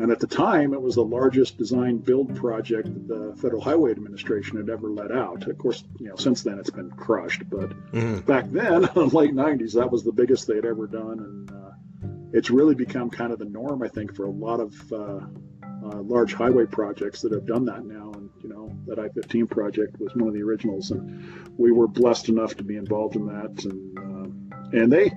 And 0.00 0.10
at 0.10 0.18
the 0.18 0.26
time, 0.26 0.72
it 0.72 0.80
was 0.80 0.94
the 0.94 1.04
largest 1.04 1.58
design 1.58 1.98
build 1.98 2.34
project 2.34 2.86
that 2.86 3.06
the 3.06 3.36
Federal 3.36 3.60
Highway 3.60 3.90
Administration 3.90 4.56
had 4.56 4.70
ever 4.70 4.88
let 4.88 5.12
out. 5.12 5.46
Of 5.46 5.58
course, 5.58 5.84
you 5.98 6.08
know, 6.08 6.16
since 6.16 6.42
then 6.42 6.58
it's 6.58 6.70
been 6.70 6.90
crushed, 6.92 7.42
but 7.50 7.70
Mhm. 7.92 8.24
back 8.24 8.50
then, 8.50 8.84
in 8.96 9.08
the 9.08 9.10
late 9.14 9.34
90s, 9.34 9.74
that 9.74 9.92
was 9.92 10.02
the 10.02 10.12
biggest 10.12 10.46
they'd 10.46 10.64
ever 10.64 10.86
done. 10.86 11.18
And 11.20 11.50
uh, 11.50 11.72
it's 12.32 12.48
really 12.50 12.74
become 12.74 13.10
kind 13.10 13.30
of 13.30 13.38
the 13.38 13.44
norm, 13.44 13.82
I 13.82 13.88
think, 13.88 14.14
for 14.14 14.24
a 14.24 14.30
lot 14.30 14.58
of 14.60 14.92
uh, 14.92 15.20
uh, 15.84 16.00
large 16.02 16.32
highway 16.32 16.64
projects 16.64 17.20
that 17.20 17.32
have 17.32 17.44
done 17.46 17.66
that 17.66 17.84
now. 17.84 18.10
And, 18.14 18.30
you 18.42 18.48
know, 18.48 18.74
that 18.86 18.98
I 18.98 19.08
15 19.10 19.48
project 19.48 20.00
was 20.00 20.14
one 20.14 20.28
of 20.28 20.34
the 20.34 20.42
originals. 20.42 20.92
And 20.92 21.50
we 21.58 21.72
were 21.72 21.86
blessed 21.88 22.30
enough 22.30 22.54
to 22.56 22.64
be 22.64 22.76
involved 22.76 23.16
in 23.16 23.26
that. 23.26 23.64
And, 23.66 23.98
uh, 23.98 24.78
and 24.78 24.90
they, 24.90 25.12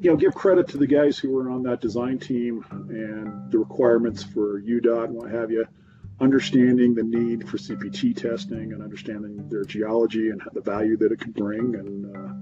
you 0.00 0.10
know, 0.10 0.16
give 0.16 0.34
credit 0.34 0.68
to 0.68 0.78
the 0.78 0.86
guys 0.86 1.18
who 1.18 1.30
were 1.30 1.50
on 1.50 1.62
that 1.64 1.80
design 1.80 2.18
team 2.18 2.64
and 2.70 3.50
the 3.52 3.58
requirements 3.58 4.22
for 4.22 4.60
UDOT 4.62 5.04
and 5.04 5.14
what 5.14 5.30
have 5.30 5.50
you 5.50 5.66
understanding 6.20 6.94
the 6.94 7.02
need 7.02 7.48
for 7.48 7.56
CPT 7.56 8.14
testing 8.16 8.72
and 8.72 8.82
understanding 8.82 9.48
their 9.48 9.64
geology 9.64 10.30
and 10.30 10.42
the 10.52 10.60
value 10.60 10.96
that 10.98 11.12
it 11.12 11.20
could 11.20 11.34
bring. 11.34 11.74
And, 11.74 12.16
uh, 12.16 12.32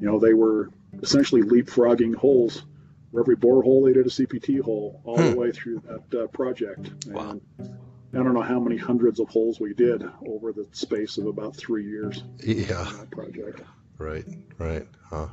you 0.00 0.06
know, 0.06 0.18
they 0.18 0.34
were 0.34 0.70
essentially 1.02 1.42
leapfrogging 1.42 2.14
holes. 2.14 2.64
For 3.12 3.20
every 3.20 3.36
borehole, 3.36 3.84
they 3.86 3.92
did 3.92 4.06
a 4.06 4.10
CPT 4.10 4.60
hole 4.60 5.00
all 5.04 5.16
the 5.16 5.32
Hmm. 5.32 5.36
way 5.36 5.50
through 5.52 5.82
that 5.88 6.22
uh, 6.22 6.26
project. 6.28 6.90
Wow. 7.08 7.40
I 7.58 8.16
don't 8.16 8.34
know 8.34 8.42
how 8.42 8.58
many 8.60 8.76
hundreds 8.76 9.20
of 9.20 9.28
holes 9.28 9.60
we 9.60 9.74
did 9.74 10.04
over 10.26 10.52
the 10.52 10.66
space 10.72 11.16
of 11.18 11.26
about 11.26 11.56
three 11.56 11.84
years. 11.84 12.22
Yeah. 12.44 12.88
project. 13.12 13.62
Right. 13.98 14.24
Right. 14.58 14.86
Huh. 15.02 15.28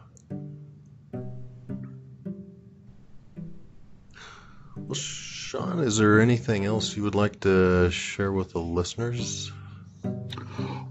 Well, 4.87 4.95
Sean, 4.95 5.79
is 5.79 5.97
there 5.97 6.21
anything 6.21 6.63
else 6.63 6.95
you 6.95 7.03
would 7.03 7.15
like 7.15 7.41
to 7.41 7.91
share 7.91 8.31
with 8.31 8.53
the 8.53 8.59
listeners? 8.59 9.51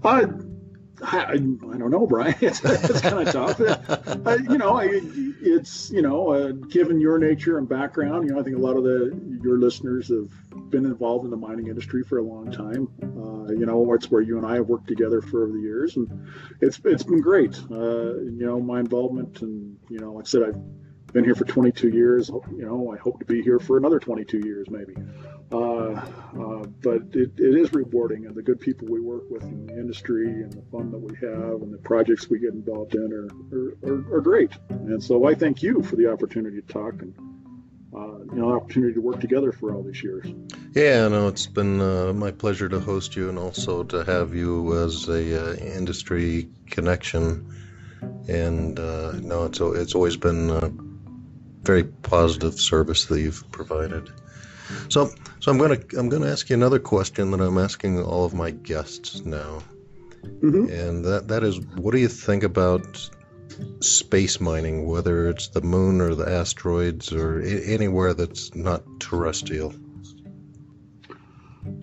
I, 0.03 0.25
I, 1.01 1.31
I 1.31 1.37
don't 1.37 1.89
know, 1.89 2.05
Brian. 2.05 2.35
It's, 2.41 2.63
it's 2.63 3.01
kind 3.01 3.27
of 3.27 3.33
tough. 3.33 3.59
Uh, 3.59 4.37
you 4.47 4.59
know, 4.59 4.77
I, 4.77 4.89
it's 5.41 5.89
you 5.89 6.03
know, 6.03 6.31
uh, 6.31 6.51
given 6.51 7.01
your 7.01 7.17
nature 7.17 7.57
and 7.57 7.67
background, 7.67 8.27
you 8.27 8.35
know, 8.35 8.39
I 8.39 8.43
think 8.43 8.55
a 8.55 8.59
lot 8.59 8.77
of 8.77 8.83
the 8.83 9.19
your 9.41 9.57
listeners 9.57 10.09
have 10.09 10.29
been 10.69 10.85
involved 10.85 11.25
in 11.25 11.31
the 11.31 11.37
mining 11.37 11.65
industry 11.65 12.03
for 12.03 12.19
a 12.19 12.23
long 12.23 12.51
time. 12.51 12.87
Uh, 13.01 13.51
you 13.51 13.65
know, 13.65 13.93
it's 13.93 14.11
where 14.11 14.21
you 14.21 14.37
and 14.37 14.45
I 14.45 14.55
have 14.55 14.67
worked 14.67 14.87
together 14.87 15.23
for 15.23 15.43
over 15.43 15.53
the 15.53 15.61
years, 15.61 15.97
and 15.97 16.27
it's 16.61 16.79
it's 16.85 17.03
been 17.03 17.21
great. 17.21 17.59
Uh, 17.71 18.13
you 18.19 18.45
know, 18.45 18.59
my 18.59 18.79
involvement, 18.79 19.41
and 19.41 19.75
you 19.89 19.97
know, 19.97 20.13
like 20.13 20.25
I 20.25 20.27
said, 20.27 20.43
I've 20.43 20.86
been 21.13 21.23
here 21.23 21.35
for 21.35 21.45
22 21.45 21.89
years. 21.89 22.29
You 22.29 22.65
know, 22.65 22.93
I 22.93 22.97
hope 22.97 23.19
to 23.19 23.25
be 23.25 23.41
here 23.41 23.59
for 23.59 23.77
another 23.77 23.99
22 23.99 24.39
years, 24.39 24.67
maybe. 24.69 24.95
Uh, 25.51 25.55
uh, 25.57 26.65
but 26.83 27.01
it, 27.13 27.31
it 27.37 27.57
is 27.57 27.71
rewarding, 27.73 28.25
and 28.25 28.35
the 28.35 28.41
good 28.41 28.59
people 28.59 28.87
we 28.89 28.99
work 28.99 29.23
with 29.29 29.43
in 29.43 29.67
the 29.67 29.73
industry, 29.73 30.27
and 30.27 30.51
the 30.51 30.61
fun 30.71 30.91
that 30.91 30.97
we 30.97 31.15
have, 31.15 31.61
and 31.61 31.73
the 31.73 31.77
projects 31.77 32.29
we 32.29 32.39
get 32.39 32.53
involved 32.53 32.95
in 32.95 33.13
are 33.13 33.29
are, 33.55 33.93
are, 33.93 34.17
are 34.17 34.21
great. 34.21 34.51
And 34.69 35.01
so 35.01 35.25
I 35.25 35.35
thank 35.35 35.63
you 35.63 35.81
for 35.83 35.95
the 35.95 36.11
opportunity 36.11 36.61
to 36.61 36.67
talk 36.67 37.01
and 37.01 37.13
uh, 37.95 38.19
you 38.33 38.35
know, 38.35 38.53
opportunity 38.53 38.93
to 38.93 38.99
work 38.99 39.19
together 39.21 39.51
for 39.53 39.73
all 39.73 39.81
these 39.81 40.03
years. 40.03 40.25
Yeah, 40.73 41.07
no, 41.07 41.29
it's 41.29 41.47
been 41.47 41.79
uh, 41.79 42.11
my 42.13 42.31
pleasure 42.31 42.67
to 42.67 42.79
host 42.79 43.15
you 43.15 43.29
and 43.29 43.39
also 43.39 43.83
to 43.85 44.03
have 44.03 44.35
you 44.35 44.77
as 44.83 45.07
a 45.07 45.51
uh, 45.51 45.55
industry 45.55 46.49
connection. 46.69 47.49
And 48.27 48.77
uh, 48.77 49.13
no, 49.13 49.45
it's 49.45 49.59
it's 49.61 49.95
always 49.95 50.17
been 50.17 50.51
very 51.67 51.83
positive 51.83 52.59
service 52.59 53.05
that 53.05 53.19
you've 53.19 53.43
provided. 53.51 54.09
So, 54.89 55.11
so 55.39 55.51
I'm 55.51 55.57
gonna 55.57 55.77
I'm 55.97 56.09
gonna 56.09 56.27
ask 56.31 56.49
you 56.49 56.55
another 56.55 56.79
question 56.79 57.29
that 57.31 57.41
I'm 57.41 57.57
asking 57.57 58.01
all 58.01 58.25
of 58.25 58.33
my 58.33 58.51
guests 58.51 59.23
now, 59.25 59.59
Mhm. 60.23 60.71
and 60.71 61.05
that 61.05 61.27
that 61.27 61.43
is, 61.43 61.59
what 61.75 61.91
do 61.91 61.99
you 61.99 62.07
think 62.07 62.43
about 62.43 63.09
space 63.81 64.39
mining, 64.39 64.85
whether 64.87 65.29
it's 65.29 65.49
the 65.49 65.61
moon 65.61 65.99
or 66.01 66.15
the 66.15 66.29
asteroids 66.29 67.11
or 67.13 67.41
I- 67.41 67.63
anywhere 67.65 68.13
that's 68.13 68.55
not 68.55 68.83
terrestrial? 68.99 69.73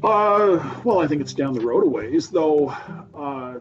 Uh, 0.03 0.81
well, 0.85 1.01
I 1.01 1.07
think 1.07 1.21
it's 1.21 1.35
down 1.35 1.53
the 1.55 1.61
road 1.61 1.85
a 1.85 1.89
ways, 1.89 2.31
though. 2.31 2.69
Uh, 3.15 3.59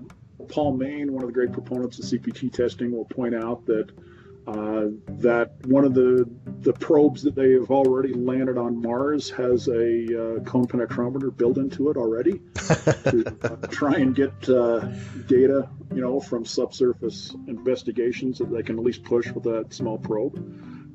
Paul 0.48 0.78
Mayne, 0.78 1.12
one 1.14 1.24
of 1.24 1.28
the 1.28 1.34
great 1.34 1.52
proponents 1.52 2.00
of 2.00 2.06
CPT 2.06 2.50
testing, 2.52 2.92
will 2.92 3.06
point 3.06 3.36
out 3.36 3.66
that 3.66 3.90
uh, 4.46 4.88
that 5.08 5.52
one 5.66 5.86
of 5.86 5.94
the 5.94 6.30
the 6.60 6.74
probes 6.74 7.24
that 7.24 7.36
they 7.36 7.52
have 7.54 7.72
already 7.72 8.14
landed 8.14 8.58
on 8.58 8.82
Mars 8.82 9.30
has 9.30 9.68
a 9.68 9.72
uh, 9.74 10.40
cone 10.44 10.68
penetrometer 10.68 11.36
built 11.36 11.58
into 11.58 11.90
it 11.90 11.98
already 11.98 12.42
to 12.56 13.38
uh, 13.44 13.68
try 13.68 13.96
and 13.96 14.16
get 14.16 14.32
uh, 14.50 14.80
data, 15.28 15.70
you 15.94 16.02
know, 16.02 16.20
from 16.20 16.46
subsurface 16.46 17.34
investigations 17.48 18.38
that 18.40 18.52
they 18.52 18.64
can 18.64 18.78
at 18.78 18.84
least 18.84 19.04
push 19.04 19.30
with 19.32 19.44
that 19.44 19.74
small 19.74 19.98
probe. 19.98 20.36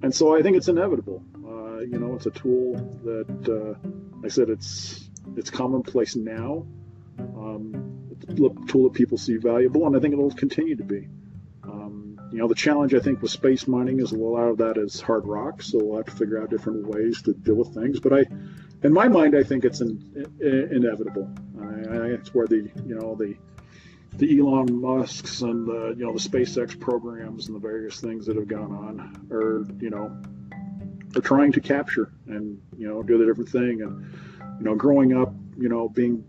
And 0.03 0.15
so 0.15 0.35
I 0.37 0.43
think 0.43 0.57
it's 0.57 0.69
inevitable. 0.69 1.23
Uh, 1.37 1.81
you 1.81 1.99
know, 1.99 2.15
it's 2.15 2.27
a 2.27 2.31
tool 2.31 2.75
that, 3.05 3.49
uh, 3.49 3.89
like 4.17 4.27
I 4.27 4.29
said, 4.29 4.51
it's 4.51 5.09
it's 5.37 5.51
commonplace 5.51 6.17
now. 6.17 6.67
Um, 7.19 8.09
it's 8.11 8.31
a 8.31 8.35
tool 8.67 8.85
that 8.85 8.93
people 8.93 9.19
see 9.19 9.37
valuable, 9.37 9.87
and 9.87 9.97
I 9.97 10.01
think 10.01 10.13
it'll 10.13 10.31
continue 10.31 10.77
to 10.77 10.85
be. 10.85 11.09
You 12.31 12.39
know, 12.39 12.49
the 12.49 12.55
challenge 12.55 12.95
I 12.95 13.01
think 13.01 13.23
with 13.23 13.31
space 13.31 13.67
mining 13.67 14.01
is 14.01 14.13
a 14.13 14.17
lot 14.17 14.43
of 14.43 14.59
that 14.59 14.77
is 14.77 15.01
hard 15.01 15.27
rock, 15.27 15.63
so 15.63 15.79
we'll 15.83 15.97
have 15.97 16.07
to 16.07 16.13
figure 16.13 16.43
out 16.43 16.51
different 16.51 16.87
ways 16.87 17.23
to 17.23 17.33
deal 17.33 17.55
with 17.55 17.75
things. 17.75 18.01
But 18.01 18.13
I, 18.13 18.25
in 18.83 18.93
my 18.93 19.09
mind, 19.09 19.35
I 19.35 19.43
think 19.43 19.65
it's 19.65 19.81
in, 19.81 20.29
in, 20.41 20.77
inevitable. 20.77 21.31
I, 21.61 21.65
I, 21.65 22.07
it's 22.09 22.35
where 22.35 22.47
the 22.47 22.71
you 22.85 22.95
know 22.95 23.15
the 23.15 23.35
the 24.15 24.39
Elon 24.39 24.81
Musk's 24.81 25.43
and 25.43 25.67
the 25.67 25.95
you 25.97 26.05
know 26.05 26.13
the 26.13 26.19
SpaceX 26.19 26.79
programs 26.79 27.47
and 27.47 27.57
the 27.57 27.61
various 27.61 28.01
things 28.01 28.27
that 28.27 28.37
have 28.37 28.49
gone 28.49 28.73
on 28.73 29.29
are 29.31 29.65
you 29.83 29.91
know 29.91 30.21
are 31.17 31.23
trying 31.23 31.53
to 31.53 31.61
capture 31.61 32.13
and 32.27 32.61
you 32.77 32.89
know 32.89 33.03
do 33.03 33.17
the 33.17 33.25
different 33.25 33.49
thing 33.49 33.83
and 33.83 34.13
you 34.59 34.65
know 34.65 34.75
growing 34.75 35.17
up 35.17 35.33
you 35.57 35.69
know 35.69 35.89
being 35.89 36.25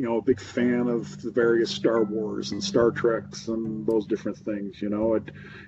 you 0.00 0.06
know 0.06 0.16
a 0.16 0.22
big 0.22 0.40
fan 0.40 0.88
of 0.88 1.20
the 1.20 1.30
various 1.30 1.70
Star 1.70 2.02
Wars 2.02 2.52
and 2.52 2.64
Star 2.64 2.90
Treks 2.90 3.48
and 3.48 3.86
those 3.86 4.06
different 4.06 4.38
things 4.38 4.80
you 4.80 4.88
know 4.88 5.14
it 5.14 5.24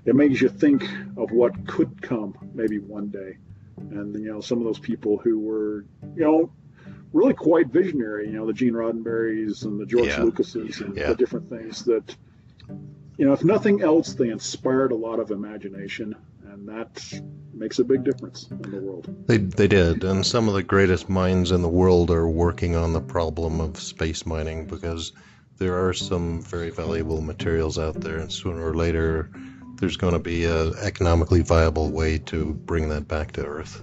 it 0.07 0.15
makes 0.17 0.41
you 0.41 0.49
think 0.49 0.89
of 1.19 1.31
what 1.33 1.67
could 1.67 2.01
come 2.01 2.35
maybe 2.55 2.79
one 2.79 3.09
day 3.09 3.37
and 3.91 4.15
you 4.15 4.33
know 4.33 4.41
some 4.41 4.57
of 4.59 4.65
those 4.65 4.79
people 4.79 5.19
who 5.19 5.39
were 5.39 5.85
you 6.17 6.25
know 6.25 6.51
really 7.13 7.35
quite 7.35 7.67
visionary. 7.69 8.27
You 8.29 8.37
know, 8.39 8.47
the 8.47 8.55
Gene 8.55 8.73
Roddenberrys 8.73 9.65
and 9.65 9.79
the 9.79 9.85
George 9.87 10.09
Yeah. 10.09 10.23
Lucases 10.23 10.81
and 10.81 10.97
Yeah. 10.97 11.09
the 11.11 11.15
different 11.17 11.49
things 11.51 11.85
that, 11.85 12.17
you 13.19 13.27
know, 13.27 13.35
if 13.35 13.45
nothing 13.45 13.83
else, 13.83 14.15
they 14.15 14.31
inspired 14.31 14.93
a 14.93 14.97
lot 14.97 15.21
of 15.21 15.31
imagination, 15.31 16.17
and 16.47 16.67
that 16.69 17.21
makes 17.63 17.79
a 17.79 17.85
big 17.85 18.03
difference 18.03 18.49
in 18.51 18.71
the 18.73 18.81
world. 18.81 19.07
They 19.29 19.39
they 19.39 19.69
did, 19.69 20.03
and 20.03 20.27
some 20.27 20.49
of 20.49 20.55
the 20.55 20.65
greatest 20.65 21.09
minds 21.09 21.53
in 21.53 21.63
the 21.63 21.69
world 21.69 22.11
are 22.11 22.29
working 22.29 22.75
on 22.75 22.93
the 22.93 23.01
problem 23.01 23.61
of 23.61 23.79
space 23.79 24.27
mining 24.27 24.67
because 24.67 25.13
there 25.59 25.79
are 25.87 25.93
some 25.93 26.43
very 26.43 26.71
valuable 26.71 27.21
materials 27.21 27.79
out 27.79 28.01
there, 28.01 28.19
and 28.19 28.33
sooner 28.33 28.67
or 28.69 28.75
later, 28.75 29.31
there's 29.77 29.97
going 29.97 30.13
to 30.13 30.19
be 30.19 30.45
an 30.45 30.75
economically 30.81 31.41
viable 31.41 31.93
way 31.93 32.19
to 32.19 32.55
bring 32.67 32.89
that 32.89 33.07
back 33.07 33.31
to 33.33 33.47
Earth, 33.47 33.81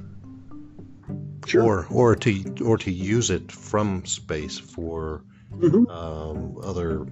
or 1.56 1.88
or 1.90 2.18
to 2.18 2.32
or 2.66 2.78
to 2.78 2.92
use 2.92 3.30
it 3.30 3.50
from 3.50 4.06
space 4.06 4.60
for 4.60 5.24
Mhm. 5.54 5.90
um, 5.90 6.58
other 6.62 7.08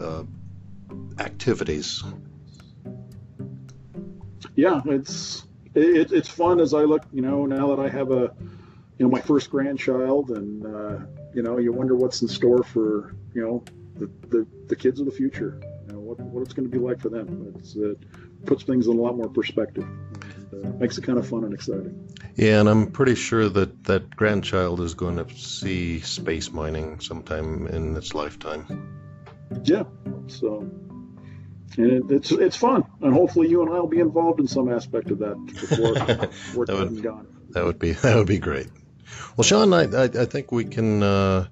uh, 0.00 0.24
activities. 1.18 2.02
yeah, 4.56 4.80
it's 4.86 5.44
it, 5.74 6.12
it's 6.12 6.28
fun 6.28 6.60
as 6.60 6.74
I 6.74 6.82
look. 6.82 7.04
You 7.12 7.22
know, 7.22 7.46
now 7.46 7.74
that 7.74 7.80
I 7.80 7.88
have 7.88 8.10
a, 8.10 8.32
you 8.98 9.06
know, 9.06 9.08
my 9.08 9.20
first 9.20 9.50
grandchild, 9.50 10.30
and 10.30 10.64
uh, 10.64 10.98
you 11.34 11.42
know, 11.42 11.58
you 11.58 11.72
wonder 11.72 11.96
what's 11.96 12.22
in 12.22 12.28
store 12.28 12.62
for 12.62 13.14
you 13.34 13.42
know 13.42 13.64
the 13.96 14.10
the, 14.28 14.46
the 14.68 14.76
kids 14.76 15.00
of 15.00 15.06
the 15.06 15.12
future. 15.12 15.60
You 15.86 15.94
know, 15.94 16.00
what 16.00 16.20
what 16.20 16.42
it's 16.42 16.52
going 16.52 16.70
to 16.70 16.76
be 16.76 16.82
like 16.82 17.00
for 17.00 17.08
them. 17.08 17.54
It's, 17.56 17.76
it 17.76 17.98
puts 18.46 18.62
things 18.64 18.86
in 18.86 18.98
a 18.98 19.00
lot 19.00 19.16
more 19.16 19.28
perspective. 19.28 19.84
And, 19.84 20.64
uh, 20.64 20.68
makes 20.78 20.98
it 20.98 21.04
kind 21.04 21.18
of 21.18 21.26
fun 21.26 21.44
and 21.44 21.54
exciting. 21.54 22.08
Yeah, 22.36 22.60
and 22.60 22.68
I'm 22.68 22.90
pretty 22.90 23.14
sure 23.14 23.48
that 23.48 23.84
that 23.84 24.14
grandchild 24.16 24.80
is 24.80 24.94
going 24.94 25.16
to 25.16 25.36
see 25.36 26.00
space 26.00 26.50
mining 26.50 27.00
sometime 27.00 27.66
in 27.68 27.96
its 27.96 28.14
lifetime. 28.14 29.00
Yeah. 29.62 29.84
So, 30.26 30.68
and 31.76 32.10
it's 32.10 32.30
it's 32.32 32.56
fun, 32.56 32.84
and 33.02 33.12
hopefully 33.12 33.48
you 33.48 33.62
and 33.62 33.70
I 33.70 33.80
will 33.80 33.88
be 33.88 34.00
involved 34.00 34.40
in 34.40 34.46
some 34.48 34.70
aspect 34.72 35.10
of 35.10 35.18
that 35.18 35.36
before 35.46 35.92
we're 36.56 36.66
That 36.66 36.90
would- 36.90 37.02
gone. 37.02 37.26
That 37.50 37.64
would 37.64 37.78
be 37.78 37.92
that 38.04 38.16
would 38.16 38.26
be 38.26 38.38
great. 38.38 38.68
Well, 39.36 39.44
Sean, 39.44 39.72
I 39.72 39.82
I, 39.84 40.04
I 40.04 40.24
think 40.24 40.50
we 40.52 40.64
can 40.64 41.02
uh, 41.02 41.46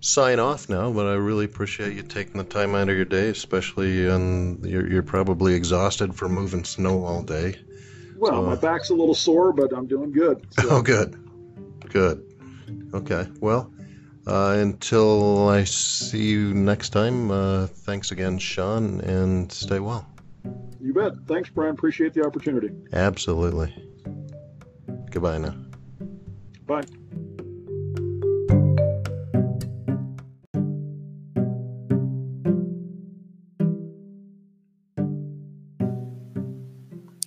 sign 0.00 0.38
off 0.40 0.68
now. 0.68 0.90
But 0.92 1.06
I 1.06 1.14
really 1.14 1.44
appreciate 1.44 1.94
you 1.94 2.02
taking 2.02 2.38
the 2.38 2.44
time 2.44 2.74
out 2.74 2.88
of 2.88 2.96
your 2.96 3.04
day, 3.04 3.28
especially 3.28 4.06
and 4.08 4.64
you're 4.64 4.88
you're 4.90 5.02
probably 5.02 5.54
exhausted 5.54 6.14
from 6.14 6.32
moving 6.32 6.64
snow 6.64 7.04
all 7.04 7.22
day. 7.22 7.56
Well, 8.16 8.32
So, 8.32 8.42
my 8.42 8.54
back's 8.56 8.90
a 8.90 8.94
little 8.94 9.14
sore, 9.14 9.52
but 9.52 9.72
I'm 9.72 9.86
doing 9.86 10.12
good. 10.12 10.46
So, 10.60 10.68
Oh, 10.70 10.82
good, 10.82 11.14
good. 11.90 12.24
Okay, 12.94 13.26
well. 13.40 13.70
Uh, 14.26 14.56
until 14.58 15.48
I 15.48 15.64
see 15.64 16.30
you 16.30 16.54
next 16.54 16.90
time, 16.90 17.30
uh, 17.30 17.66
thanks 17.66 18.10
again, 18.10 18.38
Sean, 18.38 19.00
and 19.02 19.52
stay 19.52 19.80
well. 19.80 20.06
You 20.80 20.94
bet. 20.94 21.12
Thanks, 21.26 21.50
Brian. 21.50 21.74
Appreciate 21.74 22.14
the 22.14 22.24
opportunity. 22.24 22.70
Absolutely. 22.92 23.74
Goodbye 25.10 25.38
now. 25.38 25.54
Bye. 26.66 26.82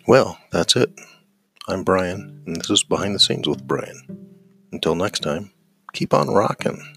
Well, 0.08 0.38
that's 0.52 0.76
it. 0.76 0.90
I'm 1.68 1.84
Brian, 1.84 2.42
and 2.46 2.56
this 2.56 2.70
is 2.70 2.84
Behind 2.84 3.14
the 3.14 3.20
Scenes 3.20 3.48
with 3.48 3.68
Brian. 3.68 4.30
Until 4.72 4.96
next 4.96 5.20
time, 5.20 5.52
keep 5.98 6.14
on 6.14 6.30
rocking. 6.30 6.97